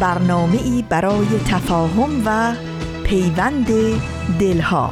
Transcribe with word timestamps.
برنامه 0.00 0.62
ای 0.62 0.84
برای 0.88 1.26
تفاهم 1.48 2.22
و 2.26 2.54
پیوند 3.04 3.66
دلها. 4.40 4.90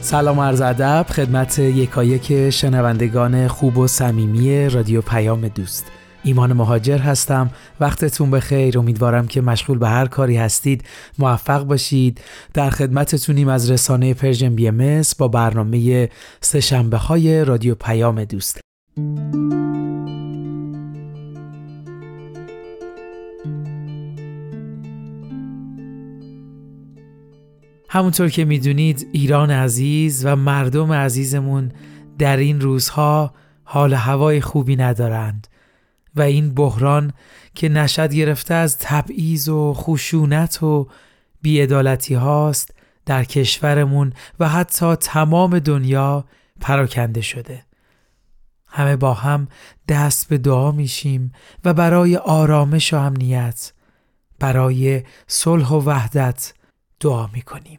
سلام 0.00 0.40
عرض 0.40 0.60
ادب 0.60 1.06
خدمت 1.10 1.58
یکایک 1.58 2.50
شنوندگان 2.50 3.48
خوب 3.48 3.78
و 3.78 3.86
صمیمی 3.86 4.68
رادیو 4.68 5.00
پیام 5.00 5.48
دوست. 5.48 5.97
ایمان 6.28 6.52
مهاجر 6.52 6.98
هستم. 6.98 7.50
وقتتون 7.80 8.30
بخیر. 8.30 8.78
امیدوارم 8.78 9.26
که 9.26 9.40
مشغول 9.40 9.78
به 9.78 9.88
هر 9.88 10.06
کاری 10.06 10.36
هستید. 10.36 10.84
موفق 11.18 11.64
باشید. 11.64 12.20
در 12.54 12.70
خدمتتونیم 12.70 13.48
از 13.48 13.70
رسانه 13.70 14.14
پرژن 14.14 14.54
بی 14.54 14.68
ام 14.68 15.02
با 15.18 15.28
برنامه 15.28 16.08
سهشنبه 16.40 16.96
های 16.96 17.44
رادیو 17.44 17.74
پیام 17.74 18.24
دوست. 18.24 18.60
همونطور 27.88 28.28
که 28.28 28.44
می‌دونید 28.44 29.06
ایران 29.12 29.50
عزیز 29.50 30.26
و 30.26 30.36
مردم 30.36 30.92
عزیزمون 30.92 31.72
در 32.18 32.36
این 32.36 32.60
روزها 32.60 33.34
حال 33.64 33.94
هوای 33.94 34.40
خوبی 34.40 34.76
ندارند. 34.76 35.46
و 36.16 36.22
این 36.22 36.54
بحران 36.54 37.12
که 37.54 37.68
نشد 37.68 38.14
گرفته 38.14 38.54
از 38.54 38.78
تبعیض 38.78 39.48
و 39.48 39.74
خشونت 39.74 40.62
و 40.62 40.88
بیعدالتی 41.42 42.14
هاست 42.14 42.74
در 43.06 43.24
کشورمون 43.24 44.12
و 44.40 44.48
حتی 44.48 44.94
تمام 44.96 45.58
دنیا 45.58 46.24
پراکنده 46.60 47.20
شده. 47.20 47.64
همه 48.66 48.96
با 48.96 49.14
هم 49.14 49.48
دست 49.88 50.28
به 50.28 50.38
دعا 50.38 50.72
میشیم 50.72 51.32
و 51.64 51.74
برای 51.74 52.16
آرامش 52.16 52.94
و 52.94 52.96
امنیت 52.96 53.72
برای 54.38 55.02
صلح 55.26 55.68
و 55.68 55.80
وحدت 55.80 56.54
دعا 57.00 57.26
می‌کنیم. 57.26 57.78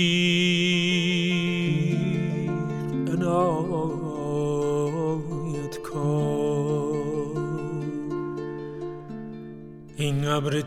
این 10.31 10.37
ابر 10.37 10.61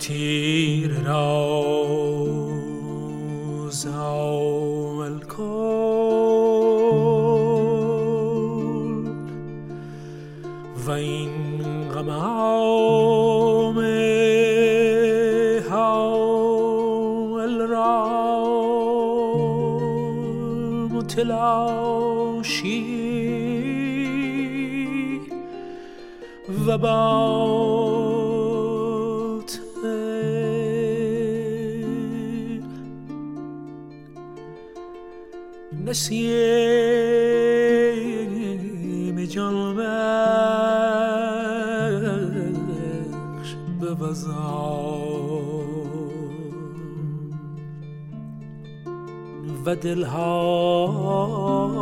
دلهای 49.84 51.74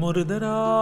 مرده 0.00 0.38
را 0.38 0.73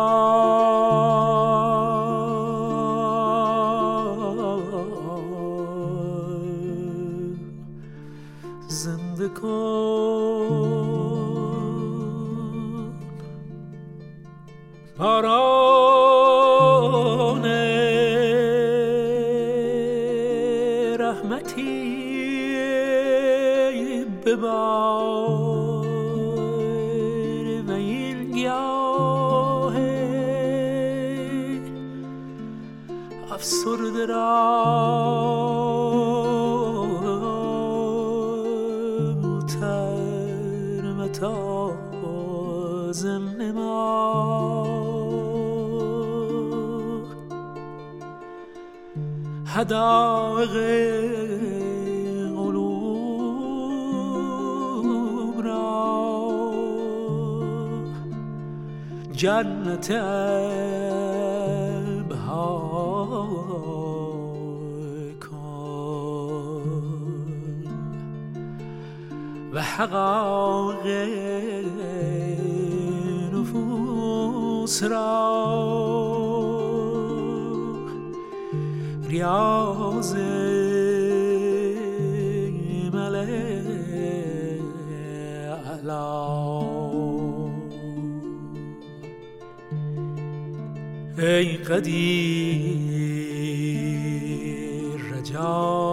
افسرده 39.43 40.82
را 40.82 41.08
تر 41.08 42.93
زن 42.93 43.52
ما 43.52 43.82
هدایق 49.46 50.56
جنت 59.22 59.90
وحقاق 69.52 70.87
نفوس 73.32 74.82
را 74.82 75.12
ریاض 79.08 80.14
ای 91.19 91.56
قدیر 91.56 92.72
رجال 95.12 95.91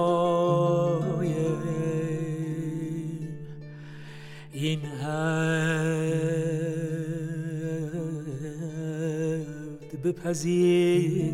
هد 10.10 10.16
بپذیر 10.16 11.34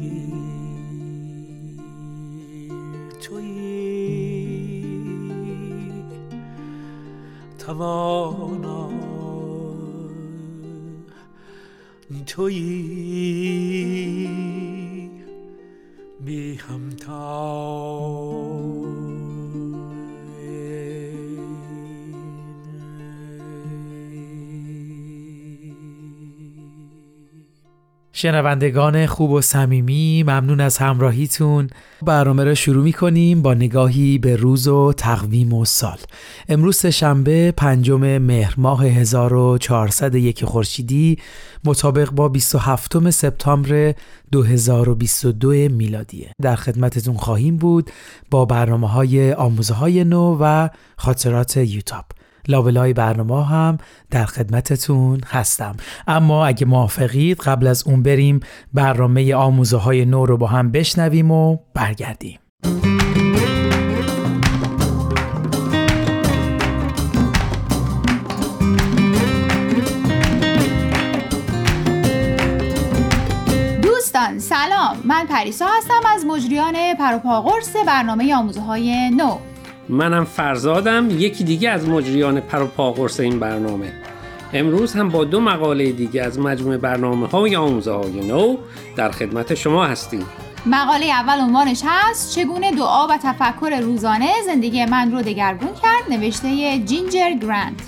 توی 3.22 3.56
توانا. 7.60 8.90
تویی. 12.26 13.56
بی 16.26 16.56
همتا. 16.56 17.26
شنوندگان 28.26 29.06
خوب 29.06 29.32
و 29.32 29.42
صمیمی 29.42 30.24
ممنون 30.24 30.62
از 30.62 30.78
همراهیتون. 30.78 31.70
برنامه 32.02 32.44
را 32.44 32.54
شروع 32.54 32.84
می 32.84 32.94
کنیم 32.94 33.42
با 33.42 33.54
نگاهی 33.54 34.18
به 34.18 34.36
روز 34.36 34.68
و 34.68 34.94
تقویم 34.94 35.54
و 35.54 35.66
سال. 35.66 35.98
امروز 36.50 36.86
شنبه 36.86 37.54
پنجم 37.58 38.18
مهر 38.18 38.54
ماه 38.58 38.86
1401 38.86 40.46
خورشیدی 40.46 41.18
مطابق 41.66 42.12
با 42.12 42.30
27 42.30 43.10
سپتامبر 43.10 43.94
2022 44.32 45.50
میلادیه. 45.50 46.32
در 46.42 46.56
خدمتتون 46.56 47.18
خواهیم 47.18 47.58
بود 47.58 47.92
با 48.32 48.46
برنامه 48.46 48.90
های 48.90 49.34
آموزه 49.34 50.04
نو 50.04 50.38
و 50.42 50.70
خاطرات 50.98 51.58
یوتاب. 51.58 52.06
لابلای 52.48 52.94
برنامه 52.94 53.46
هم 53.46 53.78
در 54.12 54.26
خدمتتون 54.26 55.22
هستم. 55.28 55.76
اما 56.08 56.46
اگه 56.46 56.66
موافقید 56.66 57.38
قبل 57.38 57.68
از 57.68 57.84
اون 57.88 58.04
بریم 58.04 58.40
برنامه 58.74 59.36
آموزه 59.36 59.78
های 59.78 60.06
نو 60.06 60.26
رو 60.26 60.38
با 60.38 60.48
هم 60.48 60.72
بشنویم 60.72 61.32
و 61.32 61.58
برگردیم. 61.74 62.40
دوستان 73.82 74.40
سلام. 74.40 74.98
من 75.04 75.26
پریسا 75.30 75.66
هستم 75.78 76.02
از 76.08 76.26
مجریان 76.26 76.76
پروپاقرس 77.00 77.76
برنامه 77.88 78.36
آموزه 78.36 78.62
های 78.62 79.10
نو. 79.10 79.38
منم 79.90 80.26
فرزادم 80.26 81.08
یکی 81.10 81.44
دیگه 81.44 81.70
از 81.70 81.90
مجریان 81.90 82.40
پروپاقرس 82.40 83.20
این 83.20 83.40
برنامه. 83.40 83.94
امروز 84.54 84.94
هم 84.94 85.10
با 85.10 85.24
دو 85.24 85.40
مقاله 85.40 85.92
دیگه 85.92 86.24
از 86.24 86.40
مجموع 86.40 86.78
برنامه 86.78 87.28
های 87.28 87.56
آموزه 87.56 87.92
های 87.92 88.28
نو 88.28 88.58
در 88.96 89.12
خدمت 89.12 89.56
شما 89.56 89.86
هستیم. 89.86 90.26
مقاله 90.66 91.06
اول 91.06 91.40
عنوانش 91.40 91.82
هست 91.86 92.36
چگونه 92.36 92.72
دعا 92.72 93.08
و 93.08 93.18
تفکر 93.24 93.80
روزانه 93.82 94.30
زندگی 94.46 94.86
من 94.86 95.12
رو 95.12 95.22
دگرگون 95.22 95.70
کرد؟ 95.84 96.14
نوشته 96.14 96.80
جینجر 96.80 97.34
گرانت. 97.42 97.82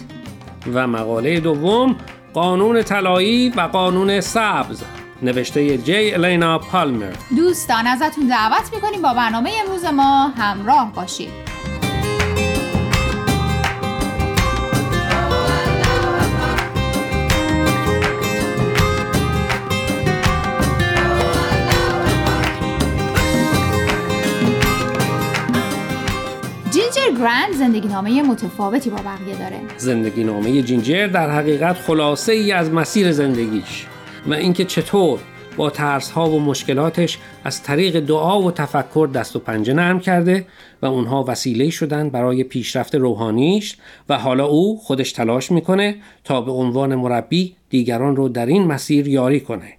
و 0.73 0.87
مقاله 0.87 1.39
دوم 1.39 1.95
قانون 2.33 2.83
طلایی 2.83 3.49
و 3.49 3.61
قانون 3.61 4.21
سبز. 4.21 4.83
نوشته 5.21 5.77
جی 5.77 6.13
الینا 6.13 6.59
پالمر 6.59 7.13
دوستان 7.37 7.87
ازتون 7.87 8.27
دعوت 8.27 8.73
می‌کنیم 8.73 9.01
با 9.01 9.13
برنامه 9.13 9.51
امروز 9.65 9.85
ما 9.85 10.27
همراه 10.27 10.91
باشید. 10.95 11.46
گرند 27.17 27.53
زندگی 27.53 27.87
نامه 27.87 28.21
متفاوتی 28.21 28.89
با 28.89 28.97
بقیه 28.97 29.39
داره. 29.39 29.59
زندگی 29.77 30.23
نامه 30.23 30.61
جینجر 30.61 31.07
در 31.07 31.29
حقیقت 31.29 31.75
خلاصه 31.75 32.31
ای 32.31 32.51
از 32.51 32.71
مسیر 32.71 33.11
زندگیش 33.11 33.85
و 34.27 34.33
اینکه 34.33 34.65
چطور 34.65 35.19
با 35.57 35.69
ترس 35.69 36.11
ها 36.11 36.29
و 36.29 36.39
مشکلاتش 36.39 37.17
از 37.43 37.63
طریق 37.63 37.99
دعا 37.99 38.41
و 38.41 38.51
تفکر 38.51 39.09
دست 39.13 39.35
و 39.35 39.39
پنجه 39.39 39.73
نرم 39.73 39.99
کرده 39.99 40.45
و 40.81 40.85
اونها 40.85 41.25
وسیله 41.27 41.69
شدن 41.69 42.09
برای 42.09 42.43
پیشرفت 42.43 42.95
روحانیش 42.95 43.77
و 44.09 44.17
حالا 44.17 44.45
او 44.45 44.79
خودش 44.83 45.11
تلاش 45.11 45.51
می‌کنه 45.51 45.95
تا 46.23 46.41
به 46.41 46.51
عنوان 46.51 46.95
مربی 46.95 47.55
دیگران 47.69 48.15
رو 48.15 48.29
در 48.29 48.45
این 48.45 48.63
مسیر 48.63 49.07
یاری 49.07 49.39
کنه. 49.39 49.76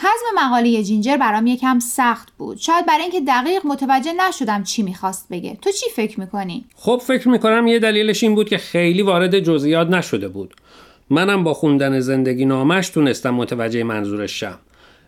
حزم 0.00 0.46
مقاله 0.46 0.82
جینجر 0.82 1.16
برام 1.16 1.46
یکم 1.46 1.78
سخت 1.78 2.28
بود. 2.38 2.56
شاید 2.58 2.86
برای 2.86 3.02
اینکه 3.02 3.20
دقیق 3.20 3.66
متوجه 3.66 4.12
نشدم 4.28 4.62
چی 4.62 4.82
می‌خواست 4.82 5.26
بگه. 5.30 5.58
تو 5.62 5.70
چی 5.70 5.86
فکر 5.96 6.20
می‌کنی؟ 6.20 6.64
خب 6.74 7.02
فکر 7.06 7.28
می‌کنم 7.28 7.66
یه 7.66 7.78
دلیلش 7.78 8.22
این 8.22 8.34
بود 8.34 8.48
که 8.48 8.58
خیلی 8.58 9.02
وارد 9.02 9.40
جزئیات 9.40 9.88
نشده 9.88 10.28
بود. 10.28 10.54
منم 11.10 11.44
با 11.44 11.54
خوندن 11.54 12.00
زندگی 12.00 12.44
نامش 12.44 12.88
تونستم 12.88 13.30
متوجه 13.30 13.84
منظورش 13.84 14.40
شم. 14.40 14.58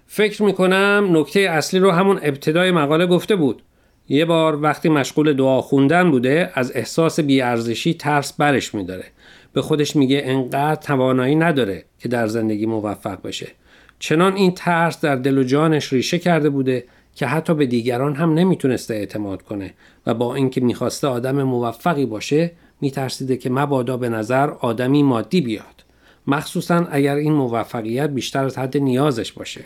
فکر 0.06 0.42
می‌کنم 0.42 1.08
نکته 1.12 1.40
اصلی 1.40 1.80
رو 1.80 1.90
همون 1.90 2.20
ابتدای 2.22 2.70
مقاله 2.70 3.06
گفته 3.06 3.36
بود. 3.36 3.62
یه 4.08 4.24
بار 4.24 4.62
وقتی 4.62 4.88
مشغول 4.88 5.32
دعا 5.32 5.60
خوندن 5.60 6.10
بوده 6.10 6.52
از 6.54 6.72
احساس 6.74 7.20
بیارزشی 7.20 7.94
ترس 7.94 8.32
برش 8.32 8.74
میداره. 8.74 9.04
به 9.52 9.62
خودش 9.62 9.96
میگه 9.96 10.22
انقدر 10.24 10.74
توانایی 10.74 11.34
نداره 11.34 11.84
که 11.98 12.08
در 12.08 12.26
زندگی 12.26 12.66
موفق 12.66 13.22
بشه. 13.22 13.48
چنان 14.00 14.36
این 14.36 14.54
ترس 14.54 15.00
در 15.00 15.16
دل 15.16 15.38
و 15.38 15.42
جانش 15.42 15.92
ریشه 15.92 16.18
کرده 16.18 16.50
بوده 16.50 16.84
که 17.14 17.26
حتی 17.26 17.54
به 17.54 17.66
دیگران 17.66 18.14
هم 18.14 18.34
نمی‌تونسته 18.34 18.94
اعتماد 18.94 19.42
کنه 19.42 19.74
و 20.06 20.14
با 20.14 20.34
اینکه 20.34 20.60
می‌خواسته 20.60 21.08
آدم 21.08 21.42
موفقی 21.42 22.06
باشه 22.06 22.52
میترسیده 22.80 23.36
که 23.36 23.50
مبادا 23.50 23.96
به 23.96 24.08
نظر 24.08 24.50
آدمی 24.50 25.02
مادی 25.02 25.40
بیاد. 25.40 25.84
مخصوصا 26.26 26.86
اگر 26.90 27.14
این 27.14 27.32
موفقیت 27.32 28.10
بیشتر 28.10 28.44
از 28.44 28.58
حد 28.58 28.76
نیازش 28.76 29.32
باشه. 29.32 29.64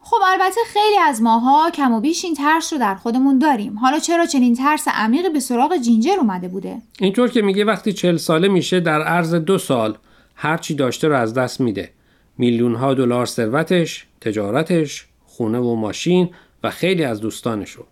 خب 0.00 0.16
البته 0.26 0.60
خیلی 0.66 0.98
از 0.98 1.22
ماها 1.22 1.70
کم 1.70 1.92
و 1.92 2.00
بیش 2.00 2.24
این 2.24 2.34
ترس 2.34 2.72
رو 2.72 2.78
در 2.78 2.94
خودمون 2.94 3.38
داریم. 3.38 3.78
حالا 3.78 3.98
چرا 3.98 4.26
چنین 4.26 4.54
ترس 4.54 4.88
عمیقی 4.88 5.28
به 5.28 5.40
سراغ 5.40 5.76
جینجر 5.76 6.16
اومده 6.20 6.48
بوده؟ 6.48 6.76
اینطور 6.98 7.30
که 7.30 7.42
میگه 7.42 7.64
وقتی 7.64 7.92
چل 7.92 8.16
ساله 8.16 8.48
میشه 8.48 8.80
در 8.80 9.02
عرض 9.02 9.34
دو 9.34 9.58
سال 9.58 9.98
هرچی 10.34 10.74
داشته 10.74 11.08
رو 11.08 11.16
از 11.16 11.34
دست 11.34 11.60
میده. 11.60 11.90
میلیون 12.38 12.74
ها 12.74 12.94
دلار 12.94 13.26
ثروتش، 13.26 14.06
تجارتش، 14.20 15.06
خونه 15.26 15.58
و 15.58 15.74
ماشین 15.74 16.30
و 16.62 16.70
خیلی 16.70 17.04
از 17.04 17.20
دوستانش 17.20 17.70
رو. 17.70 17.86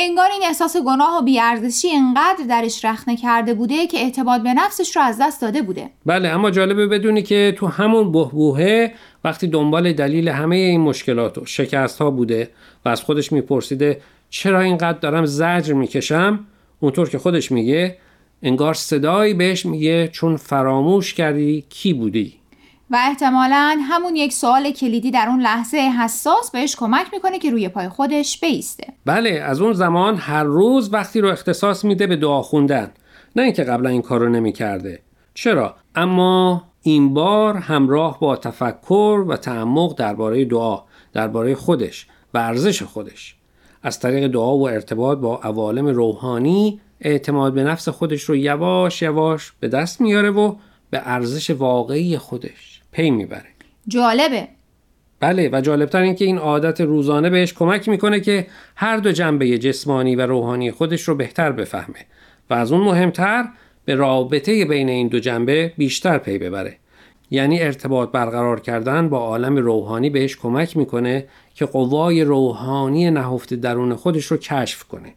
انگار 0.00 0.30
این 0.32 0.42
احساس 0.44 0.76
گناه 0.76 1.18
و 1.18 1.24
بیارزشی 1.24 1.88
انقدر 1.90 2.44
درش 2.48 2.84
رخنه 2.84 3.16
کرده 3.16 3.54
بوده 3.54 3.86
که 3.86 3.98
اعتماد 3.98 4.42
به 4.42 4.54
نفسش 4.54 4.96
رو 4.96 5.02
از 5.02 5.18
دست 5.20 5.42
داده 5.42 5.62
بوده 5.62 5.90
بله 6.06 6.28
اما 6.28 6.50
جالبه 6.50 6.86
بدونی 6.86 7.22
که 7.22 7.54
تو 7.56 7.66
همون 7.66 8.12
بهبوهه 8.12 8.94
وقتی 9.24 9.46
دنبال 9.46 9.92
دلیل 9.92 10.28
همه 10.28 10.56
این 10.56 10.80
مشکلات 10.80 11.38
و 11.38 11.46
شکست 11.46 11.98
ها 11.98 12.10
بوده 12.10 12.50
و 12.84 12.88
از 12.88 13.02
خودش 13.02 13.32
میپرسیده 13.32 14.00
چرا 14.30 14.60
اینقدر 14.60 14.98
دارم 14.98 15.26
زجر 15.26 15.72
می‌کشم 15.72 16.46
اونطور 16.80 17.08
که 17.08 17.18
خودش 17.18 17.52
میگه 17.52 17.98
انگار 18.42 18.74
صدایی 18.74 19.34
بهش 19.34 19.66
میگه 19.66 20.08
چون 20.08 20.36
فراموش 20.36 21.14
کردی 21.14 21.64
کی 21.68 21.94
بودی 21.94 22.37
و 22.90 22.96
احتمالا 23.00 23.78
همون 23.88 24.16
یک 24.16 24.32
سوال 24.32 24.70
کلیدی 24.70 25.10
در 25.10 25.26
اون 25.28 25.40
لحظه 25.40 25.76
حساس 25.76 26.50
بهش 26.50 26.76
کمک 26.76 27.06
می‌کنه 27.12 27.38
که 27.38 27.50
روی 27.50 27.68
پای 27.68 27.88
خودش 27.88 28.40
بیسته. 28.40 28.86
بله 29.04 29.30
از 29.30 29.60
اون 29.60 29.72
زمان 29.72 30.16
هر 30.16 30.44
روز 30.44 30.92
وقتی 30.92 31.20
رو 31.20 31.28
اختصاص 31.28 31.84
میده 31.84 32.06
به 32.06 32.16
دعا 32.16 32.42
خوندن 32.42 32.90
نه 33.36 33.42
اینکه 33.42 33.64
قبلا 33.64 33.90
این 33.90 34.02
کارو 34.02 34.28
نمی‌کرده. 34.28 35.00
چرا؟ 35.34 35.76
اما 35.94 36.64
این 36.82 37.14
بار 37.14 37.56
همراه 37.56 38.20
با 38.20 38.36
تفکر 38.36 39.24
و 39.28 39.36
تعمق 39.36 39.94
درباره 39.96 40.44
دعا 40.44 40.82
درباره 41.12 41.54
خودش 41.54 42.06
و 42.34 42.38
ارزش 42.38 42.82
خودش. 42.82 43.34
از 43.82 44.00
طریق 44.00 44.26
دعا 44.26 44.56
و 44.56 44.68
ارتباط 44.68 45.18
با 45.18 45.36
عوالم 45.36 45.86
روحانی 45.86 46.80
اعتماد 47.00 47.54
به 47.54 47.64
نفس 47.64 47.88
خودش 47.88 48.22
رو 48.22 48.36
یواش 48.36 49.02
یواش 49.02 49.52
به 49.60 49.68
دست 49.68 50.00
میاره 50.00 50.30
و 50.30 50.54
به 50.90 51.00
ارزش 51.04 51.50
واقعی 51.50 52.18
خودش 52.18 52.80
پی 52.92 53.10
می‌بره. 53.10 53.48
جالبه. 53.88 54.48
بله 55.20 55.50
و 55.52 55.60
جالبتر 55.60 56.00
این 56.00 56.14
که 56.14 56.24
این 56.24 56.38
عادت 56.38 56.80
روزانه 56.80 57.30
بهش 57.30 57.52
کمک 57.52 57.88
می‌کنه 57.88 58.20
که 58.20 58.46
هر 58.76 58.96
دو 58.96 59.12
جنبه 59.12 59.58
جسمانی 59.58 60.16
و 60.16 60.26
روحانی 60.26 60.70
خودش 60.70 61.02
رو 61.02 61.14
بهتر 61.14 61.52
بفهمه 61.52 62.06
و 62.50 62.54
از 62.54 62.72
اون 62.72 62.80
مهمتر 62.80 63.44
به 63.84 63.94
رابطه 63.94 64.64
بین 64.64 64.88
این 64.88 65.08
دو 65.08 65.18
جنبه 65.18 65.72
بیشتر 65.76 66.18
پی 66.18 66.38
ببره. 66.38 66.76
یعنی 67.30 67.60
ارتباط 67.60 68.10
برقرار 68.10 68.60
کردن 68.60 69.08
با 69.08 69.18
عالم 69.18 69.56
روحانی 69.56 70.10
بهش 70.10 70.36
کمک 70.36 70.76
می‌کنه 70.76 71.26
که 71.54 71.66
قوای 71.66 72.24
روحانی 72.24 73.10
نهفته 73.10 73.56
درون 73.56 73.94
خودش 73.94 74.26
رو 74.26 74.36
کشف 74.36 74.84
کنه 74.84 75.14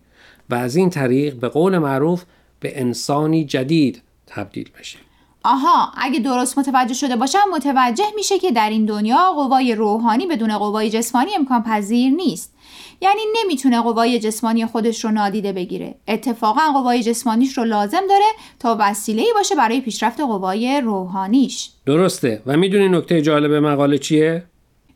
و 0.49 0.55
از 0.55 0.75
این 0.75 0.89
طریق 0.89 1.35
به 1.35 1.47
قول 1.47 1.77
معروف 1.77 2.23
به 2.59 2.81
انسانی 2.81 3.45
جدید 3.45 4.01
تبدیل 4.27 4.69
بشه. 4.79 4.97
آها 5.43 5.91
اگه 5.97 6.19
درست 6.19 6.59
متوجه 6.59 6.93
شده 6.93 7.15
باشم 7.15 7.39
متوجه 7.53 8.05
میشه 8.15 8.39
که 8.39 8.51
در 8.51 8.69
این 8.69 8.85
دنیا 8.85 9.31
قوای 9.35 9.75
روحانی 9.75 10.27
بدون 10.27 10.57
قوای 10.57 10.89
جسمانی 10.89 11.35
امکان 11.35 11.63
پذیر 11.63 12.13
نیست. 12.13 12.53
یعنی 13.01 13.21
نمی‌تونه 13.43 13.81
قوای 13.81 14.19
جسمانی 14.19 14.65
خودش 14.65 15.05
رو 15.05 15.11
نادیده 15.11 15.53
بگیره. 15.53 15.95
اتفاقا 16.07 16.61
قوای 16.73 17.03
جسمانیش 17.03 17.57
رو 17.57 17.63
لازم 17.63 18.01
داره 18.09 18.25
تا 18.59 18.77
وسیله 18.79 19.23
باشه 19.35 19.55
برای 19.55 19.81
پیشرفت 19.81 20.19
قوای 20.19 20.81
روحانیش. 20.81 21.69
درسته. 21.85 22.41
و 22.45 22.57
می‌دونی 22.57 22.89
نکته 22.89 23.21
جالب 23.21 23.53
مقاله 23.53 23.97
چیه؟ 23.97 24.43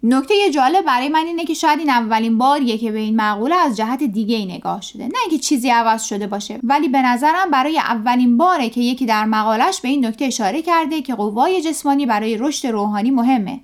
نکته 0.04 0.50
جالب 0.54 0.86
برای 0.86 1.10
من 1.10 1.26
اینه 1.26 1.46
که 1.46 1.54
شاید 1.54 1.80
این 1.80 1.90
اولین 1.90 2.38
باریه 2.38 2.78
که 2.78 2.92
به 2.92 3.00
این 3.00 3.16
مقوله 3.16 3.56
از 3.56 3.78
جهت 3.78 4.04
دیگه 4.04 4.36
ای 4.36 4.46
نگاه 4.46 4.82
شده. 4.82 5.04
نه 5.04 5.14
اینکه 5.22 5.38
چیزی 5.38 5.70
عوض 5.70 6.04
شده 6.04 6.28
باشه 6.28 6.60
ولی 6.64 6.88
به 6.88 7.02
نظرم 7.02 7.52
برای 7.52 7.80
اولین 7.80 8.38
باره 8.38 8.70
که 8.70 8.82
یکی 8.82 9.06
در 9.06 9.26
مقالش 9.26 9.82
به 9.82 9.88
این 9.88 10.06
نکته 10.06 10.26
اشاره 10.26 10.62
کرده 10.62 11.02
که 11.02 11.16
قوای 11.16 11.62
جسمانی 11.62 12.06
برای 12.06 12.38
رشد 12.38 12.68
روحانی 12.68 13.12
مهمه. 13.12 13.60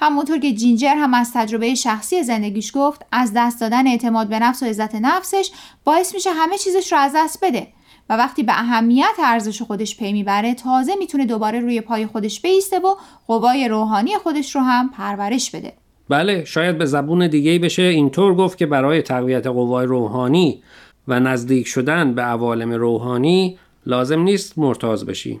همونطور 0.00 0.38
که 0.38 0.52
جینجر 0.52 0.94
هم 0.94 1.14
از 1.14 1.32
تجربه 1.32 1.74
شخصی 1.74 2.22
زندگیش 2.22 2.72
گفت 2.74 3.02
از 3.12 3.32
دست 3.36 3.60
دادن 3.60 3.86
اعتماد 3.86 4.28
به 4.28 4.38
نفس 4.38 4.62
و 4.62 4.66
عزت 4.66 4.94
نفسش 4.94 5.50
باعث 5.84 6.14
میشه 6.14 6.30
همه 6.32 6.58
چیزش 6.58 6.92
رو 6.92 6.98
از 6.98 7.12
دست 7.16 7.38
بده. 7.42 7.66
و 8.08 8.16
وقتی 8.16 8.42
به 8.42 8.52
اهمیت 8.52 9.14
ارزش 9.24 9.62
خودش 9.62 9.96
پی 9.96 10.12
می‌بره 10.12 10.54
تازه 10.54 10.92
می‌تونه 10.98 11.26
دوباره 11.26 11.60
روی 11.60 11.80
پای 11.80 12.06
خودش 12.06 12.40
بیسته 12.40 12.78
و 12.78 12.94
قوای 13.26 13.68
روحانی 13.68 14.16
خودش 14.16 14.54
رو 14.54 14.60
هم 14.60 14.90
پرورش 14.90 15.50
بده. 15.50 15.72
بله 16.08 16.44
شاید 16.44 16.78
به 16.78 16.86
زبون 16.86 17.26
دیگه 17.26 17.58
بشه 17.58 17.82
اینطور 17.82 18.34
گفت 18.34 18.58
که 18.58 18.66
برای 18.66 19.02
تقویت 19.02 19.46
قوای 19.46 19.86
روحانی 19.86 20.62
و 21.08 21.20
نزدیک 21.20 21.66
شدن 21.66 22.14
به 22.14 22.22
عوالم 22.22 22.72
روحانی 22.72 23.58
لازم 23.86 24.20
نیست 24.20 24.58
مرتاز 24.58 25.06
بشی. 25.06 25.40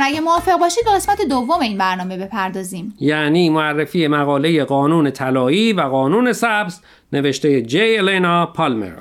دوستان 0.00 0.12
اگه 0.12 0.20
موافق 0.20 0.58
باشید 0.58 0.84
به 0.84 0.90
قسمت 0.90 1.22
دوم 1.22 1.60
این 1.60 1.78
برنامه 1.78 2.16
بپردازیم. 2.16 2.94
یعنی 3.00 3.50
معرفی 3.50 4.06
مقاله 4.06 4.64
قانون 4.64 5.10
طلایی 5.10 5.72
و 5.72 5.80
قانون 5.80 6.32
سبز 6.32 6.80
نوشته 7.12 7.62
جی 7.62 7.98
الینا 7.98 8.46
پالمر 8.46 8.92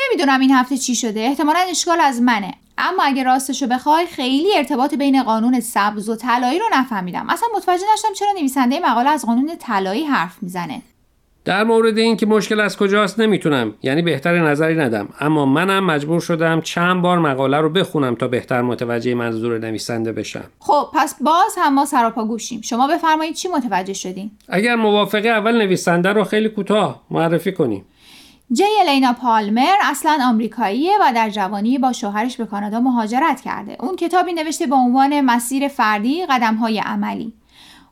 نمی‌دونم 0.00 0.40
این 0.40 0.50
هفته 0.50 0.78
چی 0.78 0.94
شده 0.94 1.20
احتمالا 1.20 1.58
اشکال 1.70 2.00
از 2.00 2.22
منه. 2.22 2.54
اما 2.78 3.02
اگه 3.02 3.22
راستشو 3.22 3.66
بخوای 3.66 4.06
خیلی 4.06 4.56
ارتباط 4.56 4.94
بین 4.94 5.22
قانون 5.22 5.60
سبز 5.60 6.08
و 6.08 6.16
طلایی 6.16 6.58
رو 6.58 6.64
نفهمیدم. 6.72 7.26
اصلا 7.30 7.48
متوجه 7.56 7.84
نشدم 7.94 8.12
چرا 8.14 8.32
نویسنده 8.38 8.80
مقاله 8.80 9.10
از 9.10 9.26
قانون 9.26 9.50
طلایی 9.58 10.04
حرف 10.04 10.42
می‌زنه. 10.42 10.82
در 11.44 11.64
مورد 11.64 11.98
این 11.98 12.16
که 12.16 12.26
مشکل 12.26 12.60
از 12.60 12.76
کجاست 12.76 13.20
نمی‌تونم 13.20 13.74
یعنی 13.82 14.02
بهتر 14.02 14.38
نظری 14.38 14.76
ندم. 14.76 15.08
اما 15.20 15.46
منم 15.46 15.84
مجبور 15.84 16.20
شدم 16.20 16.60
چند 16.60 17.02
بار 17.02 17.18
مقاله 17.18 17.58
رو 17.60 17.70
بخونم 17.70 18.14
تا 18.14 18.28
بهتر 18.28 18.62
متوجه 18.62 19.14
منظور 19.14 19.58
نویسنده 19.58 20.12
بشم. 20.12 20.44
خب 20.58 20.88
پس 20.94 21.16
باز 21.20 21.54
هم 21.58 21.74
ما 21.74 21.84
سراپا 21.84 22.24
گوشیم. 22.24 22.60
شما 22.60 22.88
بفرمایید 22.88 23.34
چی 23.34 23.48
متوجه 23.48 23.92
شدین؟ 23.92 24.30
اگر 24.48 24.74
موافقه 24.74 25.28
اول 25.28 25.56
نویسنده 25.56 26.12
رو 26.12 26.24
خیلی 26.24 26.48
کوتاه 26.48 27.02
معرفی 27.10 27.52
کنیم. 27.52 27.84
جی 28.52 28.64
الینا 28.80 29.12
پالمر 29.12 29.74
اصلا 29.82 30.18
آمریکاییه 30.28 30.92
و 31.00 31.12
در 31.14 31.30
جوانی 31.30 31.78
با 31.78 31.92
شوهرش 31.92 32.36
به 32.36 32.46
کانادا 32.46 32.80
مهاجرت 32.80 33.40
کرده. 33.40 33.76
اون 33.80 33.96
کتابی 33.96 34.32
نوشته 34.32 34.66
با 34.66 34.76
عنوان 34.76 35.20
مسیر 35.20 35.68
فردی 35.68 36.26
قدم 36.26 36.54
های 36.54 36.78
عملی. 36.78 37.32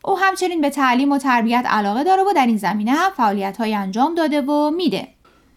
او 0.05 0.19
همچنین 0.19 0.61
به 0.61 0.71
تعلیم 0.71 1.13
و 1.13 1.19
تربیت 1.19 1.65
علاقه 1.67 2.05
داره 2.05 2.23
و 2.23 2.33
در 2.37 2.47
این 2.47 2.57
زمینه 2.57 2.91
هم 2.91 3.11
فعالیت 3.17 3.57
های 3.57 3.75
انجام 3.75 4.15
داده 4.15 4.41
و 4.41 4.71
میده. 4.71 5.09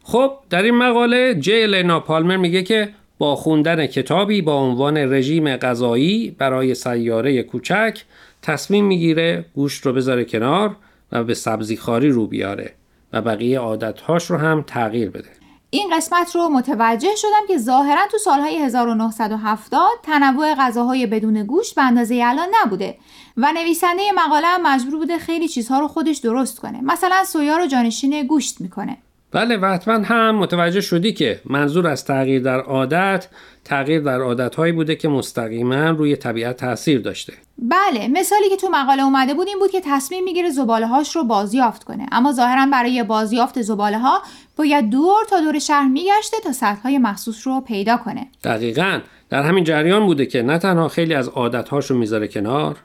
خب 0.03 0.31
در 0.49 0.63
این 0.63 0.75
مقاله 0.75 1.35
جی 1.35 1.67
لینا 1.67 1.99
پالمر 1.99 2.37
میگه 2.37 2.63
که 2.63 2.89
با 3.17 3.35
خوندن 3.35 3.87
کتابی 3.87 4.41
با 4.41 4.55
عنوان 4.61 4.97
رژیم 4.97 5.57
غذایی 5.57 6.35
برای 6.37 6.75
سیاره 6.75 7.43
کوچک 7.43 8.01
تصمیم 8.41 8.85
می‌گیره 8.85 9.45
گوشت 9.55 9.85
رو 9.85 9.93
بذاره 9.93 10.25
کنار 10.25 10.75
و 11.11 11.23
به 11.23 11.33
سبزی 11.33 11.77
خاری 11.77 12.09
رو 12.09 12.27
بیاره 12.27 12.73
و 13.13 13.21
بقیه 13.21 13.59
عادتهاش 13.59 14.25
رو 14.25 14.37
هم 14.37 14.63
تغییر 14.67 15.09
بده. 15.09 15.44
این 15.75 15.97
قسمت 15.97 16.35
رو 16.35 16.49
متوجه 16.49 17.15
شدم 17.15 17.47
که 17.47 17.57
ظاهرا 17.57 18.07
تو 18.11 18.17
سالهای 18.17 18.57
1970 18.57 19.81
تنوع 20.03 20.55
غذاهای 20.55 21.05
بدون 21.05 21.43
گوشت 21.43 21.75
به 21.75 21.81
اندازه 21.81 22.21
الان 22.23 22.47
نبوده 22.61 22.97
و 23.37 23.51
نویسنده 23.53 24.01
مقاله 24.11 24.57
مجبور 24.57 24.95
بوده 24.95 25.17
خیلی 25.17 25.47
چیزها 25.47 25.79
رو 25.79 25.87
خودش 25.87 26.17
درست 26.17 26.59
کنه. 26.59 26.81
مثلا 26.81 27.23
سویا 27.23 27.57
رو 27.57 27.67
جانشین 27.67 28.23
گوشت 28.23 28.61
می‌کنه. 28.61 28.97
بله 29.35 29.57
و 29.57 29.65
حتما 29.65 29.93
هم 29.93 30.35
متوجه 30.35 30.81
شدی 30.81 31.13
که 31.13 31.41
منظور 31.45 31.87
از 31.87 32.05
تغییر 32.05 32.41
در 32.41 32.59
عادت 32.59 33.27
تغییر 33.63 34.01
در 34.01 34.21
عادتهایی 34.21 34.71
بوده 34.73 34.95
که 34.95 35.07
مستقیما 35.07 35.89
روی 35.89 36.15
طبیعت 36.15 36.57
تاثیر 36.57 37.01
داشته. 37.01 37.33
بله 37.57 38.07
مثالی 38.07 38.49
که 38.49 38.55
تو 38.55 38.69
مقاله 38.69 39.03
اومده 39.03 39.33
بود 39.33 39.47
این 39.47 39.59
بود 39.59 39.71
که 39.71 39.81
تصمیم 39.85 40.23
می‌گیره 40.23 40.49
زباله 40.49 40.87
هاش 40.87 41.15
رو 41.15 41.23
بازیافت 41.23 41.83
کنه. 41.83 42.05
اما 42.11 42.31
ظاهرا 42.31 42.65
برای 42.71 43.03
بازیافت 43.03 43.61
زباله 43.61 43.99
ها 43.99 44.21
باید 44.57 44.89
دور 44.89 45.25
تا 45.29 45.39
دور 45.39 45.59
شهر 45.59 45.87
میگشته 45.87 46.37
تا 46.43 46.51
سطح 46.51 46.81
های 46.83 46.97
مخصوص 46.97 47.47
رو 47.47 47.61
پیدا 47.61 47.97
کنه. 47.97 48.27
دقیقا. 48.43 48.99
در 49.29 49.41
همین 49.41 49.63
جریان 49.63 50.05
بوده 50.05 50.25
که 50.25 50.41
نه 50.41 50.57
تنها 50.57 50.87
خیلی 50.87 51.13
از 51.13 51.29
عادتهاش 51.29 51.85
رو 51.85 51.97
می‌ذاره 51.97 52.27
کنار 52.27 52.75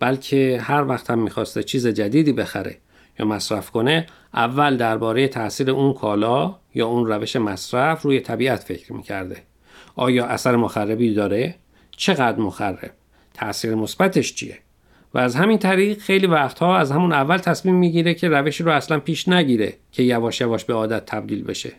بلکه 0.00 0.60
هر 0.62 0.88
وقت 0.88 1.10
هم 1.10 1.18
می‌خواسته 1.18 1.62
چیز 1.62 1.86
جدیدی 1.86 2.32
بخره. 2.32 2.78
یا 3.18 3.26
مصرف 3.26 3.70
کنه 3.70 4.06
اول 4.34 4.76
درباره 4.76 5.28
تاثیر 5.28 5.70
اون 5.70 5.94
کالا 5.94 6.54
یا 6.74 6.86
اون 6.86 7.06
روش 7.06 7.36
مصرف 7.36 8.02
روی 8.02 8.20
طبیعت 8.20 8.64
فکر 8.64 8.92
می‌کرده. 8.92 9.42
آیا 9.96 10.26
اثر 10.26 10.56
مخربی 10.56 11.14
داره؟ 11.14 11.54
چقدر 11.90 12.38
مخرب؟ 12.38 12.90
تاثیر 13.34 13.74
مثبتش 13.74 14.34
چیه؟ 14.34 14.58
و 15.14 15.18
از 15.18 15.36
همین 15.36 15.58
طریق 15.58 15.98
خیلی 15.98 16.26
وقتها 16.26 16.78
از 16.78 16.92
همون 16.92 17.12
اول 17.12 17.38
تصمیم 17.38 17.74
می‌گیره 17.74 18.14
که 18.14 18.28
روشی 18.28 18.62
رو 18.62 18.72
اصلا 18.72 19.00
پیش 19.00 19.28
نگیره 19.28 19.76
که 19.92 20.02
یواش 20.02 20.40
یواش 20.40 20.64
به 20.64 20.74
عادت 20.74 21.06
تبدیل 21.06 21.44
بشه. 21.44 21.72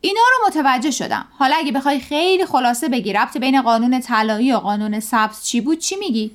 اینا 0.00 0.20
رو 0.30 0.46
متوجه 0.46 0.90
شدم. 0.90 1.26
حالا 1.38 1.54
اگه 1.56 1.72
بخوای 1.72 2.00
خیلی 2.00 2.46
خلاصه 2.46 2.88
بگی 2.88 3.12
ربط 3.12 3.38
بین 3.38 3.62
قانون 3.62 4.00
طلایی 4.00 4.52
و 4.52 4.56
قانون 4.56 5.00
سبز 5.00 5.44
چی 5.44 5.60
بود 5.60 5.78
چی 5.78 5.96
میگی؟ 5.96 6.30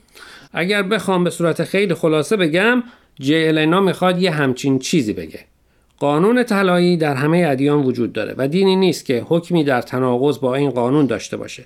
اگر 0.54 0.84
بخوام 0.84 1.24
به 1.24 1.30
صورت 1.30 1.64
خیلی 1.64 1.94
خلاصه 1.94 2.38
بگم 2.38 2.84
جی 3.20 3.48
النا 3.48 3.82
می‌خواد 3.82 4.22
یه 4.22 4.32
همچین 4.32 4.80
چیزی 4.80 5.14
بگه. 5.14 5.40
قانون 6.00 6.44
طلایی 6.44 6.98
در 6.98 7.14
همه 7.14 7.46
ادیان 7.48 7.84
وجود 7.84 8.14
داره 8.14 8.36
و 8.38 8.48
دینی 8.48 8.76
نیست 8.76 9.06
که 9.06 9.26
حکمی 9.30 9.64
در 9.64 9.82
تناقض 9.82 10.40
با 10.40 10.56
این 10.56 10.70
قانون 10.70 11.06
داشته 11.06 11.38
باشه. 11.38 11.66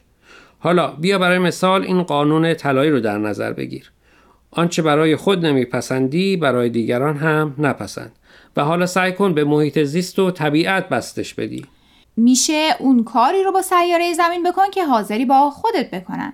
حالا 0.60 0.88
بیا 0.88 1.20
برای 1.20 1.38
مثال 1.38 1.84
این 1.84 2.04
قانون 2.04 2.54
طلایی 2.54 2.92
رو 2.92 3.00
در 3.00 3.18
نظر 3.18 3.54
بگیر. 3.54 3.92
آنچه 4.52 4.82
برای 4.82 5.16
خود 5.16 5.46
نمیپسندی 5.46 6.38
برای 6.38 6.70
دیگران 6.70 7.18
هم 7.18 7.56
نپسند. 7.58 8.12
و 8.58 8.64
حالا 8.64 8.86
سعی 8.86 9.12
کن 9.12 9.34
به 9.34 9.44
محیط 9.44 9.80
زیست 9.84 10.20
و 10.20 10.32
طبیعت 10.32 10.90
بستش 10.90 11.34
بدی. 11.34 11.66
میشه 12.18 12.70
اون 12.80 13.04
کاری 13.04 13.44
رو 13.44 13.52
با 13.52 13.62
سیاره 13.62 14.14
زمین 14.14 14.44
بکن 14.44 14.70
که 14.74 14.86
حاضری 14.86 15.26
با 15.26 15.50
خودت 15.50 15.92
بکنن. 15.92 16.34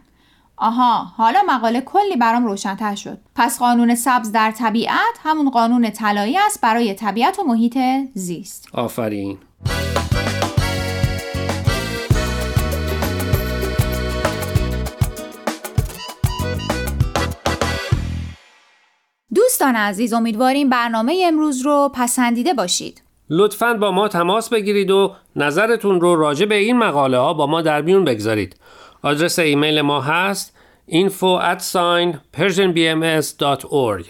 آها 0.58 1.04
حالا 1.18 1.40
مقاله 1.48 1.82
کلی 1.82 2.16
برام 2.16 2.46
روشنتر 2.46 2.96
شد. 2.96 3.18
پس 3.36 3.60
قانون 3.60 3.96
سبز 3.96 4.32
در 4.32 4.52
طبیعت 4.52 5.20
همون 5.24 5.50
قانون 5.50 5.90
طلایی 5.90 6.38
است 6.38 6.62
برای 6.62 6.94
طبیعت 6.94 7.40
و 7.40 7.44
محیط 7.44 7.78
زیست. 8.14 8.68
آفرین. 8.74 9.38
دوستان 19.36 19.76
عزیز 19.76 20.14
امیدواریم 20.14 20.70
برنامه 20.70 21.24
امروز 21.28 21.62
رو 21.62 21.92
پسندیده 21.94 22.54
باشید. 22.54 23.02
لطفا 23.30 23.74
با 23.74 23.92
ما 23.92 24.08
تماس 24.08 24.50
بگیرید 24.50 24.92
و 24.92 25.16
نظرتون 25.36 26.02
رو 26.02 26.16
راجع 26.16 26.46
به 26.46 26.56
این 26.56 26.78
مقاله 26.78 27.18
ها 27.18 27.34
با 27.34 27.48
ما 27.48 27.62
در 27.62 27.82
میون 27.82 28.06
بگذارید. 28.06 28.56
آدرس 29.02 29.40
ایمیل 29.40 29.82
ما 29.82 30.02
هست 30.02 30.54
info 30.92 31.42
at 31.42 31.62
sign 31.62 32.18
persianbms.org 32.38 34.06